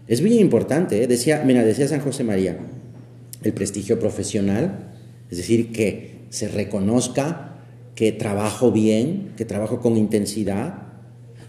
Es 0.06 0.22
muy 0.22 0.38
importante, 0.38 1.02
¿eh? 1.02 1.06
decía, 1.06 1.42
mira, 1.44 1.62
decía 1.64 1.86
San 1.86 2.00
José 2.00 2.24
María, 2.24 2.56
el 3.42 3.52
prestigio 3.52 4.00
profesional, 4.00 4.88
es 5.30 5.38
decir, 5.38 5.72
que 5.72 6.26
se 6.30 6.48
reconozca 6.48 7.56
que 7.94 8.12
trabajo 8.12 8.70
bien, 8.70 9.32
que 9.36 9.44
trabajo 9.44 9.80
con 9.80 9.96
intensidad. 9.96 10.82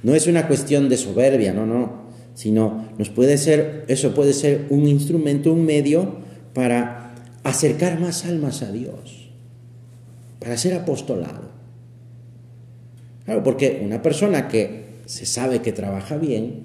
No 0.03 0.15
es 0.15 0.27
una 0.27 0.47
cuestión 0.47 0.89
de 0.89 0.97
soberbia, 0.97 1.53
no, 1.53 1.65
no 1.65 2.09
sino 2.39 2.85
nos 2.97 3.09
puede 3.09 3.37
ser, 3.37 3.83
eso 3.89 4.13
puede 4.13 4.31
ser 4.31 4.67
un 4.69 4.87
instrumento, 4.87 5.51
un 5.51 5.65
medio 5.65 6.19
para 6.53 7.13
acercar 7.43 7.99
más 7.99 8.23
almas 8.23 8.61
a 8.61 8.71
Dios, 8.71 9.29
para 10.39 10.55
ser 10.55 10.73
apostolado. 10.73 11.49
Claro, 13.25 13.43
porque 13.43 13.81
una 13.83 14.01
persona 14.01 14.47
que 14.47 15.01
se 15.05 15.25
sabe 15.25 15.61
que 15.61 15.73
trabaja 15.73 16.15
bien, 16.15 16.63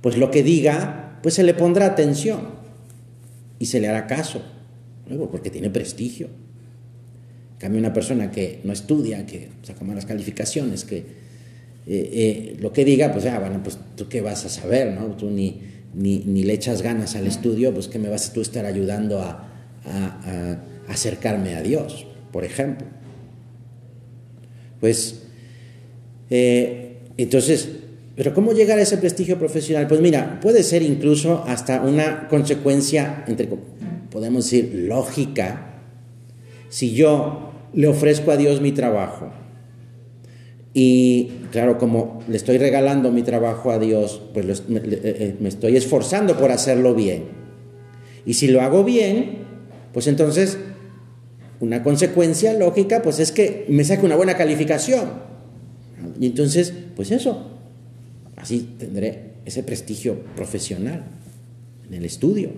pues 0.00 0.16
lo 0.16 0.30
que 0.30 0.44
diga, 0.44 1.18
pues 1.24 1.34
se 1.34 1.42
le 1.42 1.54
pondrá 1.54 1.86
atención 1.86 2.42
y 3.58 3.66
se 3.66 3.80
le 3.80 3.88
hará 3.88 4.06
caso, 4.06 4.40
porque 5.30 5.50
tiene 5.50 5.70
prestigio. 5.70 6.26
En 6.26 7.58
cambio, 7.58 7.80
una 7.80 7.92
persona 7.92 8.30
que 8.30 8.60
no 8.64 8.72
estudia, 8.72 9.26
que 9.26 9.48
saca 9.62 9.84
malas 9.84 10.06
calificaciones, 10.06 10.84
que 10.84 10.96
eh, 10.96 11.04
eh, 11.86 12.56
lo 12.60 12.72
que 12.72 12.84
diga, 12.84 13.12
pues, 13.12 13.26
ah, 13.26 13.38
bueno, 13.38 13.60
pues 13.62 13.78
tú 13.96 14.08
qué 14.08 14.20
vas 14.20 14.44
a 14.44 14.48
saber, 14.48 14.92
¿no? 14.92 15.16
Tú 15.16 15.30
ni, 15.30 15.60
ni, 15.94 16.42
le 16.42 16.52
echas 16.52 16.82
ganas 16.82 17.16
al 17.16 17.26
estudio, 17.26 17.74
pues 17.74 17.88
que 17.88 17.98
me 17.98 18.08
vas 18.08 18.32
tú 18.32 18.40
estar 18.40 18.64
ayudando 18.64 19.20
a, 19.20 19.46
acercarme 20.88 21.54
a 21.54 21.62
Dios, 21.62 22.06
por 22.32 22.44
ejemplo. 22.44 22.86
Pues, 24.80 25.22
eh, 26.30 26.98
entonces, 27.16 27.68
pero 28.16 28.34
¿cómo 28.34 28.52
llegar 28.52 28.78
a 28.78 28.82
ese 28.82 28.98
prestigio 28.98 29.38
profesional? 29.38 29.86
Pues 29.86 30.00
mira, 30.00 30.40
puede 30.40 30.62
ser 30.62 30.82
incluso 30.82 31.44
hasta 31.46 31.80
una 31.82 32.28
consecuencia, 32.28 33.24
entre, 33.26 33.48
podemos 34.10 34.44
decir, 34.44 34.72
lógica. 34.74 35.82
Si 36.68 36.92
yo 36.92 37.52
le 37.72 37.88
ofrezco 37.88 38.30
a 38.30 38.36
Dios 38.36 38.60
mi 38.60 38.72
trabajo 38.72 39.30
y 40.72 41.30
claro, 41.50 41.78
como 41.78 42.22
le 42.28 42.36
estoy 42.36 42.58
regalando 42.58 43.10
mi 43.10 43.22
trabajo 43.22 43.70
a 43.72 43.78
Dios, 43.78 44.22
pues 44.32 44.60
eh, 44.60 44.62
eh, 44.68 45.36
me, 45.40 45.48
estoy 45.48 45.76
esforzando 45.76 46.36
por 46.38 46.52
hacerlo 46.52 46.94
bien. 46.94 47.24
Y 48.24 48.34
si 48.34 48.48
lo 48.48 48.60
hago 48.60 48.84
bien, 48.84 49.38
pues 49.92 50.06
entonces 50.06 50.58
una 51.58 51.82
consecuencia 51.82 52.54
lógica 52.54 53.02
pues 53.02 53.18
es 53.18 53.32
que 53.32 53.66
me 53.68 53.84
saque 53.84 54.06
una 54.06 54.16
buena 54.16 54.36
calificación. 54.36 55.30
Y 56.18 56.26
entonces, 56.26 56.72
pues 56.96 57.10
eso, 57.10 57.50
así 58.36 58.74
tendré 58.78 59.32
ese 59.44 59.62
prestigio 59.62 60.20
profesional 60.36 61.04
en 61.88 61.94
el 61.94 62.04
estudio. 62.04 62.50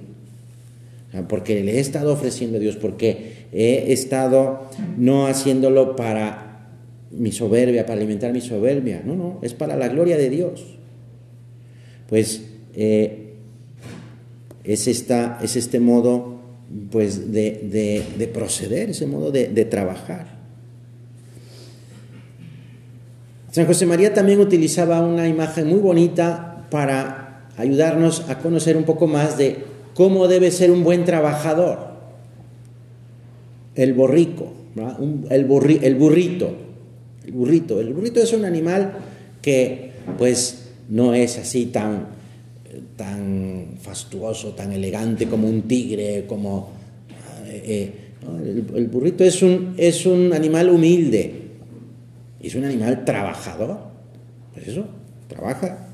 Porque 1.29 1.63
le 1.63 1.77
he 1.77 1.81
estado 1.81 2.13
ofreciendo 2.13 2.57
a 2.57 2.61
Dios, 2.61 2.77
porque 2.77 3.47
he 3.53 3.93
estado 3.93 4.63
no 4.97 5.27
haciéndolo 5.27 5.95
para 5.95 6.71
mi 7.11 7.33
soberbia, 7.33 7.85
para 7.85 7.99
alimentar 7.99 8.33
mi 8.33 8.41
soberbia. 8.41 9.03
No, 9.05 9.15
no, 9.15 9.39
es 9.43 9.53
para 9.53 9.77
la 9.77 9.89
gloria 9.89 10.17
de 10.17 10.31
Dios. 10.31 10.65
Pues 12.09 12.43
eh, 12.75 13.35
es, 14.65 14.89
esta, 14.89 15.39
es 15.43 15.57
este 15.57 15.81
modo 15.81 16.41
pues, 16.91 17.33
de, 17.33 18.31
proceder, 18.33 18.91
ese 18.91 19.07
modo 19.07 19.31
de, 19.31 19.49
de 19.49 19.65
trabajar. 19.67 20.41
San 23.51 23.67
José 23.67 23.85
María 23.85 24.15
también 24.15 24.41
utilizaba 24.41 25.03
una 25.03 25.29
imagen 25.29 25.69
muy 25.69 25.81
bonita 25.81 26.67
para 26.71 27.49
ayudarnos 27.59 28.31
a 28.31 28.39
conocer 28.39 28.79
un 28.79 28.85
poco 28.85 29.07
más 29.07 29.37
de 29.37 29.72
cómo 29.95 30.29
debe 30.29 30.51
ser 30.51 30.71
un 30.71 30.85
buen 30.85 31.05
trabajador. 31.05 31.93
El 33.75 33.95
borrico, 33.95 34.53
el, 35.31 35.45
burrito. 35.45 35.85
El 37.25 37.33
burrito. 37.33 37.81
El 37.81 37.95
burrito 37.95 38.21
es 38.21 38.33
un 38.33 38.45
animal 38.45 38.93
que 39.41 39.93
pues 40.19 40.69
no 40.89 41.15
es 41.15 41.39
así 41.39 41.67
tan, 41.67 42.07
tan 42.97 43.75
fastuoso, 43.81 44.51
tan 44.51 44.73
elegante 44.73 45.27
como 45.27 45.49
un 45.49 45.63
tigre, 45.63 46.25
como... 46.27 46.71
Eh, 47.47 47.63
eh, 47.67 47.93
el, 48.75 48.87
burrito 48.87 49.25
es 49.25 49.43
un, 49.43 49.75
es 49.77 50.07
un 50.07 50.33
animal 50.33 50.71
humilde, 50.71 51.35
es 52.41 52.55
un 52.55 52.65
animal 52.65 53.05
trabajador. 53.05 53.79
Pues 54.55 54.69
eso, 54.69 54.87
trabaja. 55.29 55.89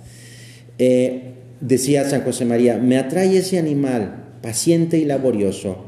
Eh, 0.79 1.35
decía 1.61 2.09
San 2.09 2.23
José 2.23 2.45
María, 2.45 2.79
me 2.79 2.99
atrae 2.99 3.37
ese 3.37 3.59
animal 3.59 4.25
paciente 4.43 4.99
y 4.99 5.05
laborioso, 5.05 5.85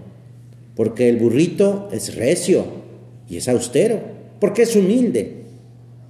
porque 0.75 1.09
el 1.09 1.17
burrito 1.17 1.89
es 1.93 2.15
recio 2.17 2.65
y 3.29 3.37
es 3.37 3.49
austero 3.49 4.21
porque 4.41 4.63
es 4.63 4.75
humilde, 4.75 5.43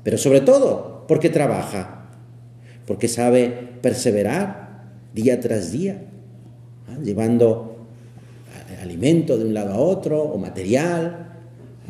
pero 0.05 0.17
sobre 0.17 0.41
todo 0.41 1.05
porque 1.09 1.29
trabaja, 1.29 2.09
porque 2.87 3.09
sabe 3.09 3.49
perseverar 3.83 4.85
día 5.13 5.41
tras 5.41 5.73
día, 5.73 6.03
¿ah? 6.89 6.97
llevando 7.03 7.71
alimento 8.81 9.37
de 9.37 9.45
un 9.45 9.55
lado 9.55 9.75
a 9.75 9.79
otro 9.79 10.23
o 10.23 10.39
material. 10.39 11.27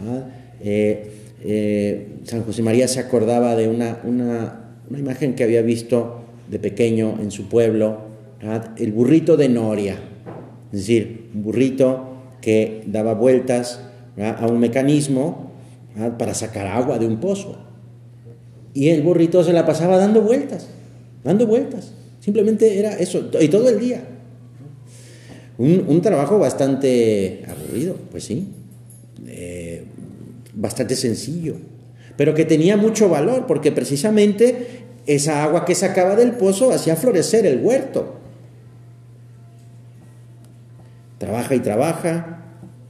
¿ah? 0.00 0.24
Eh, 0.60 1.12
eh, 1.42 2.08
San 2.24 2.42
José 2.42 2.62
María 2.62 2.88
se 2.88 3.00
acordaba 3.00 3.54
de 3.54 3.68
una, 3.68 4.00
imagen 4.90 5.34
que 5.34 5.44
había 5.44 5.62
visto 5.62 6.19
de 6.50 6.58
pequeño 6.58 7.16
en 7.20 7.30
su 7.30 7.48
pueblo, 7.48 7.98
el 8.76 8.92
burrito 8.92 9.36
de 9.36 9.48
Noria, 9.48 9.96
es 10.72 10.80
decir, 10.80 11.30
un 11.34 11.42
burrito 11.42 12.10
que 12.40 12.82
daba 12.86 13.14
vueltas 13.14 13.80
a 14.18 14.46
un 14.46 14.58
mecanismo 14.58 15.52
para 16.18 16.34
sacar 16.34 16.66
agua 16.66 16.98
de 16.98 17.06
un 17.06 17.18
pozo. 17.20 17.56
Y 18.72 18.88
el 18.88 19.02
burrito 19.02 19.42
se 19.42 19.52
la 19.52 19.66
pasaba 19.66 19.96
dando 19.96 20.22
vueltas, 20.22 20.68
dando 21.24 21.46
vueltas. 21.46 21.92
Simplemente 22.20 22.78
era 22.78 22.96
eso, 22.98 23.30
y 23.40 23.48
todo 23.48 23.68
el 23.68 23.80
día. 23.80 24.04
Un, 25.58 26.00
trabajo 26.00 26.38
bastante 26.38 27.42
aburrido, 27.46 27.94
pues 28.10 28.24
sí, 28.24 28.48
eh, 29.26 29.84
bastante 30.54 30.96
sencillo, 30.96 31.56
pero 32.16 32.34
que 32.34 32.46
tenía 32.46 32.78
mucho 32.78 33.10
valor, 33.10 33.46
porque 33.46 33.70
precisamente 33.70 34.79
esa 35.14 35.42
agua 35.42 35.64
que 35.64 35.74
sacaba 35.74 36.14
del 36.14 36.32
pozo 36.32 36.72
hacía 36.72 36.94
florecer 36.94 37.44
el 37.44 37.60
huerto. 37.60 38.14
Trabaja 41.18 41.56
y 41.56 41.58
trabaja 41.58 42.44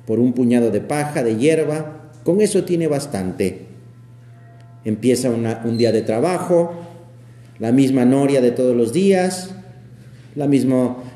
por 0.06 0.20
un 0.20 0.35
puñado 0.35 0.70
de 0.70 0.80
paja, 0.80 1.22
de 1.22 1.37
hierba, 1.37 2.11
con 2.22 2.42
eso 2.42 2.64
tiene 2.64 2.88
bastante. 2.88 3.66
Empieza 4.85 5.30
un 5.30 5.78
día 5.78 5.92
de 5.92 6.02
trabajo, 6.02 6.74
la 7.59 7.72
misma 7.72 8.04
noria 8.04 8.42
de 8.42 8.50
todos 8.50 8.76
los 8.76 8.92
días, 8.92 9.54
la, 10.35 10.46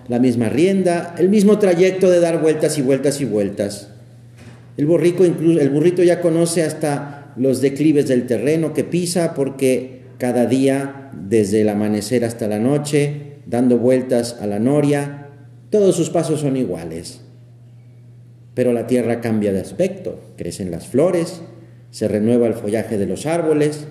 la 0.08 0.18
misma 0.18 0.48
rienda, 0.48 1.14
el 1.18 1.28
mismo 1.28 1.58
trayecto 1.58 2.10
de 2.10 2.20
dar 2.20 2.40
vueltas 2.40 2.78
y 2.78 2.82
vueltas 2.82 3.20
y 3.20 3.26
vueltas. 3.26 3.88
El, 4.78 4.84
incluso, 4.84 5.60
el 5.60 5.68
burrito 5.68 6.02
ya 6.02 6.22
conoce 6.22 6.62
hasta 6.62 7.32
los 7.36 7.60
declives 7.60 8.08
del 8.08 8.26
terreno 8.26 8.72
que 8.72 8.84
pisa 8.84 9.34
porque 9.34 10.03
cada 10.18 10.46
día, 10.46 11.10
desde 11.12 11.60
el 11.60 11.68
amanecer 11.68 12.24
hasta 12.24 12.48
la 12.48 12.58
noche, 12.58 13.38
dando 13.46 13.78
vueltas 13.78 14.38
a 14.40 14.46
la 14.46 14.58
noria, 14.58 15.28
todos 15.70 15.96
sus 15.96 16.10
pasos 16.10 16.40
son 16.40 16.56
iguales. 16.56 17.20
Pero 18.54 18.72
la 18.72 18.86
tierra 18.86 19.20
cambia 19.20 19.52
de 19.52 19.60
aspecto, 19.60 20.20
crecen 20.36 20.70
las 20.70 20.86
flores, 20.86 21.42
se 21.90 22.08
renueva 22.08 22.46
el 22.46 22.54
follaje 22.54 22.98
de 22.98 23.06
los 23.06 23.26
árboles 23.26 23.86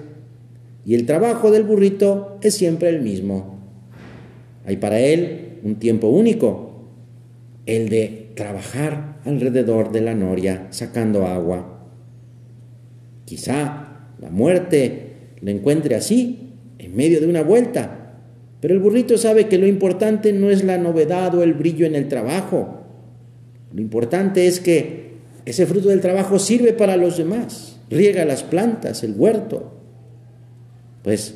y 0.86 0.96
el 0.96 1.06
trabajo 1.06 1.52
del 1.52 1.64
burrito 1.64 2.38
es 2.42 2.56
siempre 2.56 2.90
el 2.90 3.02
mismo. 3.02 3.60
Hay 4.66 4.78
para 4.78 5.00
él 5.00 5.60
un 5.64 5.76
tiempo 5.76 6.08
único, 6.08 6.90
el 7.66 7.90
de 7.90 8.32
trabajar 8.36 9.20
alrededor 9.26 9.92
de 9.92 10.02
la 10.02 10.16
noria 10.16 10.68
sacando 10.72 11.28
agua. 11.28 11.88
Quizá 13.26 14.08
la 14.20 14.30
muerte 14.30 15.03
le 15.44 15.52
encuentre 15.52 15.96
así, 15.96 16.54
en 16.80 16.96
medio 16.96 17.20
de 17.20 17.28
una 17.28 17.44
vuelta, 17.44 18.18
pero 18.60 18.74
el 18.74 18.80
burrito 18.80 19.18
sabe 19.18 19.48
que 19.48 19.58
lo 19.58 19.68
importante 19.68 20.32
no 20.32 20.50
es 20.50 20.64
la 20.64 20.78
novedad 20.78 21.36
o 21.36 21.44
el 21.44 21.54
brillo 21.54 21.86
en 21.86 21.96
el 21.96 22.08
trabajo, 22.08 22.84
lo 23.74 23.82
importante 23.82 24.48
es 24.48 24.60
que 24.60 25.14
ese 25.46 25.66
fruto 25.66 25.90
del 25.90 26.00
trabajo 26.00 26.40
sirve 26.40 26.74
para 26.74 26.96
los 26.96 27.18
demás, 27.18 27.78
riega 27.90 28.24
las 28.24 28.44
plantas, 28.44 29.04
el 29.04 29.16
huerto. 29.18 29.74
Pues 31.02 31.36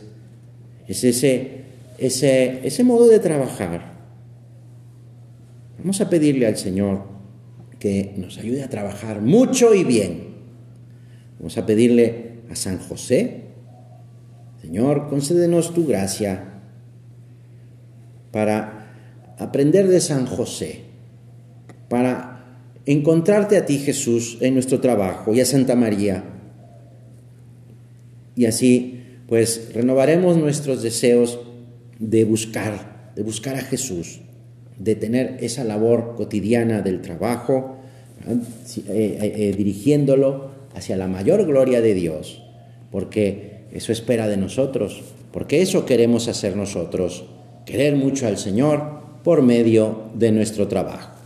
es 0.88 1.04
ese, 1.04 1.64
ese, 1.98 2.66
ese 2.66 2.84
modo 2.84 3.08
de 3.08 3.20
trabajar. 3.20 3.98
Vamos 5.80 6.00
a 6.00 6.10
pedirle 6.10 6.46
al 6.46 6.58
Señor 6.58 7.04
que 7.80 8.14
nos 8.18 8.38
ayude 8.38 8.64
a 8.64 8.70
trabajar 8.70 9.22
mucho 9.22 9.74
y 9.74 9.84
bien. 9.84 10.28
Vamos 11.40 11.58
a 11.58 11.66
pedirle 11.66 12.38
a 12.50 12.56
San 12.56 12.78
José, 12.78 13.47
Señor, 14.68 15.08
concédenos 15.08 15.74
tu 15.74 15.88
gracia 15.88 16.60
para 18.34 18.92
aprender 19.40 19.88
de 19.88 20.02
San 20.02 20.26
José 20.26 20.82
para 21.88 22.60
encontrarte 22.86 23.56
a 23.56 23.66
ti, 23.66 23.78
Jesús, 23.78 24.38
en 24.42 24.56
nuestro 24.56 24.82
trabajo 24.82 25.34
y 25.34 25.40
a 25.40 25.46
Santa 25.46 25.78
María. 25.78 26.22
Y 28.36 28.44
así, 28.44 29.04
pues, 29.30 29.72
renovaremos 29.74 30.36
nuestros 30.36 30.84
deseos 30.84 31.40
de 32.00 32.26
buscar, 32.26 33.14
de 33.16 33.24
buscar 33.24 33.56
a 33.56 33.62
Jesús, 33.62 34.20
de 34.78 34.96
tener 34.96 35.38
esa 35.40 35.64
labor 35.64 36.16
cotidiana 36.18 36.82
del 36.82 37.00
trabajo, 37.00 37.78
eh, 38.28 38.36
eh, 38.90 39.34
eh, 39.34 39.56
dirigiéndolo 39.56 40.52
hacia 40.76 40.98
la 40.98 41.08
mayor 41.08 41.46
gloria 41.46 41.80
de 41.80 41.94
Dios, 41.94 42.44
porque 42.92 43.57
eso 43.72 43.92
espera 43.92 44.28
de 44.28 44.38
nosotros, 44.38 45.02
porque 45.32 45.62
eso 45.62 45.86
queremos 45.86 46.28
hacer 46.28 46.56
nosotros, 46.56 47.26
querer 47.66 47.96
mucho 47.96 48.28
al 48.28 48.38
Señor 48.38 48.82
por 49.24 49.42
medio 49.42 50.04
de 50.14 50.32
nuestro 50.32 50.68
trabajo. 50.68 51.12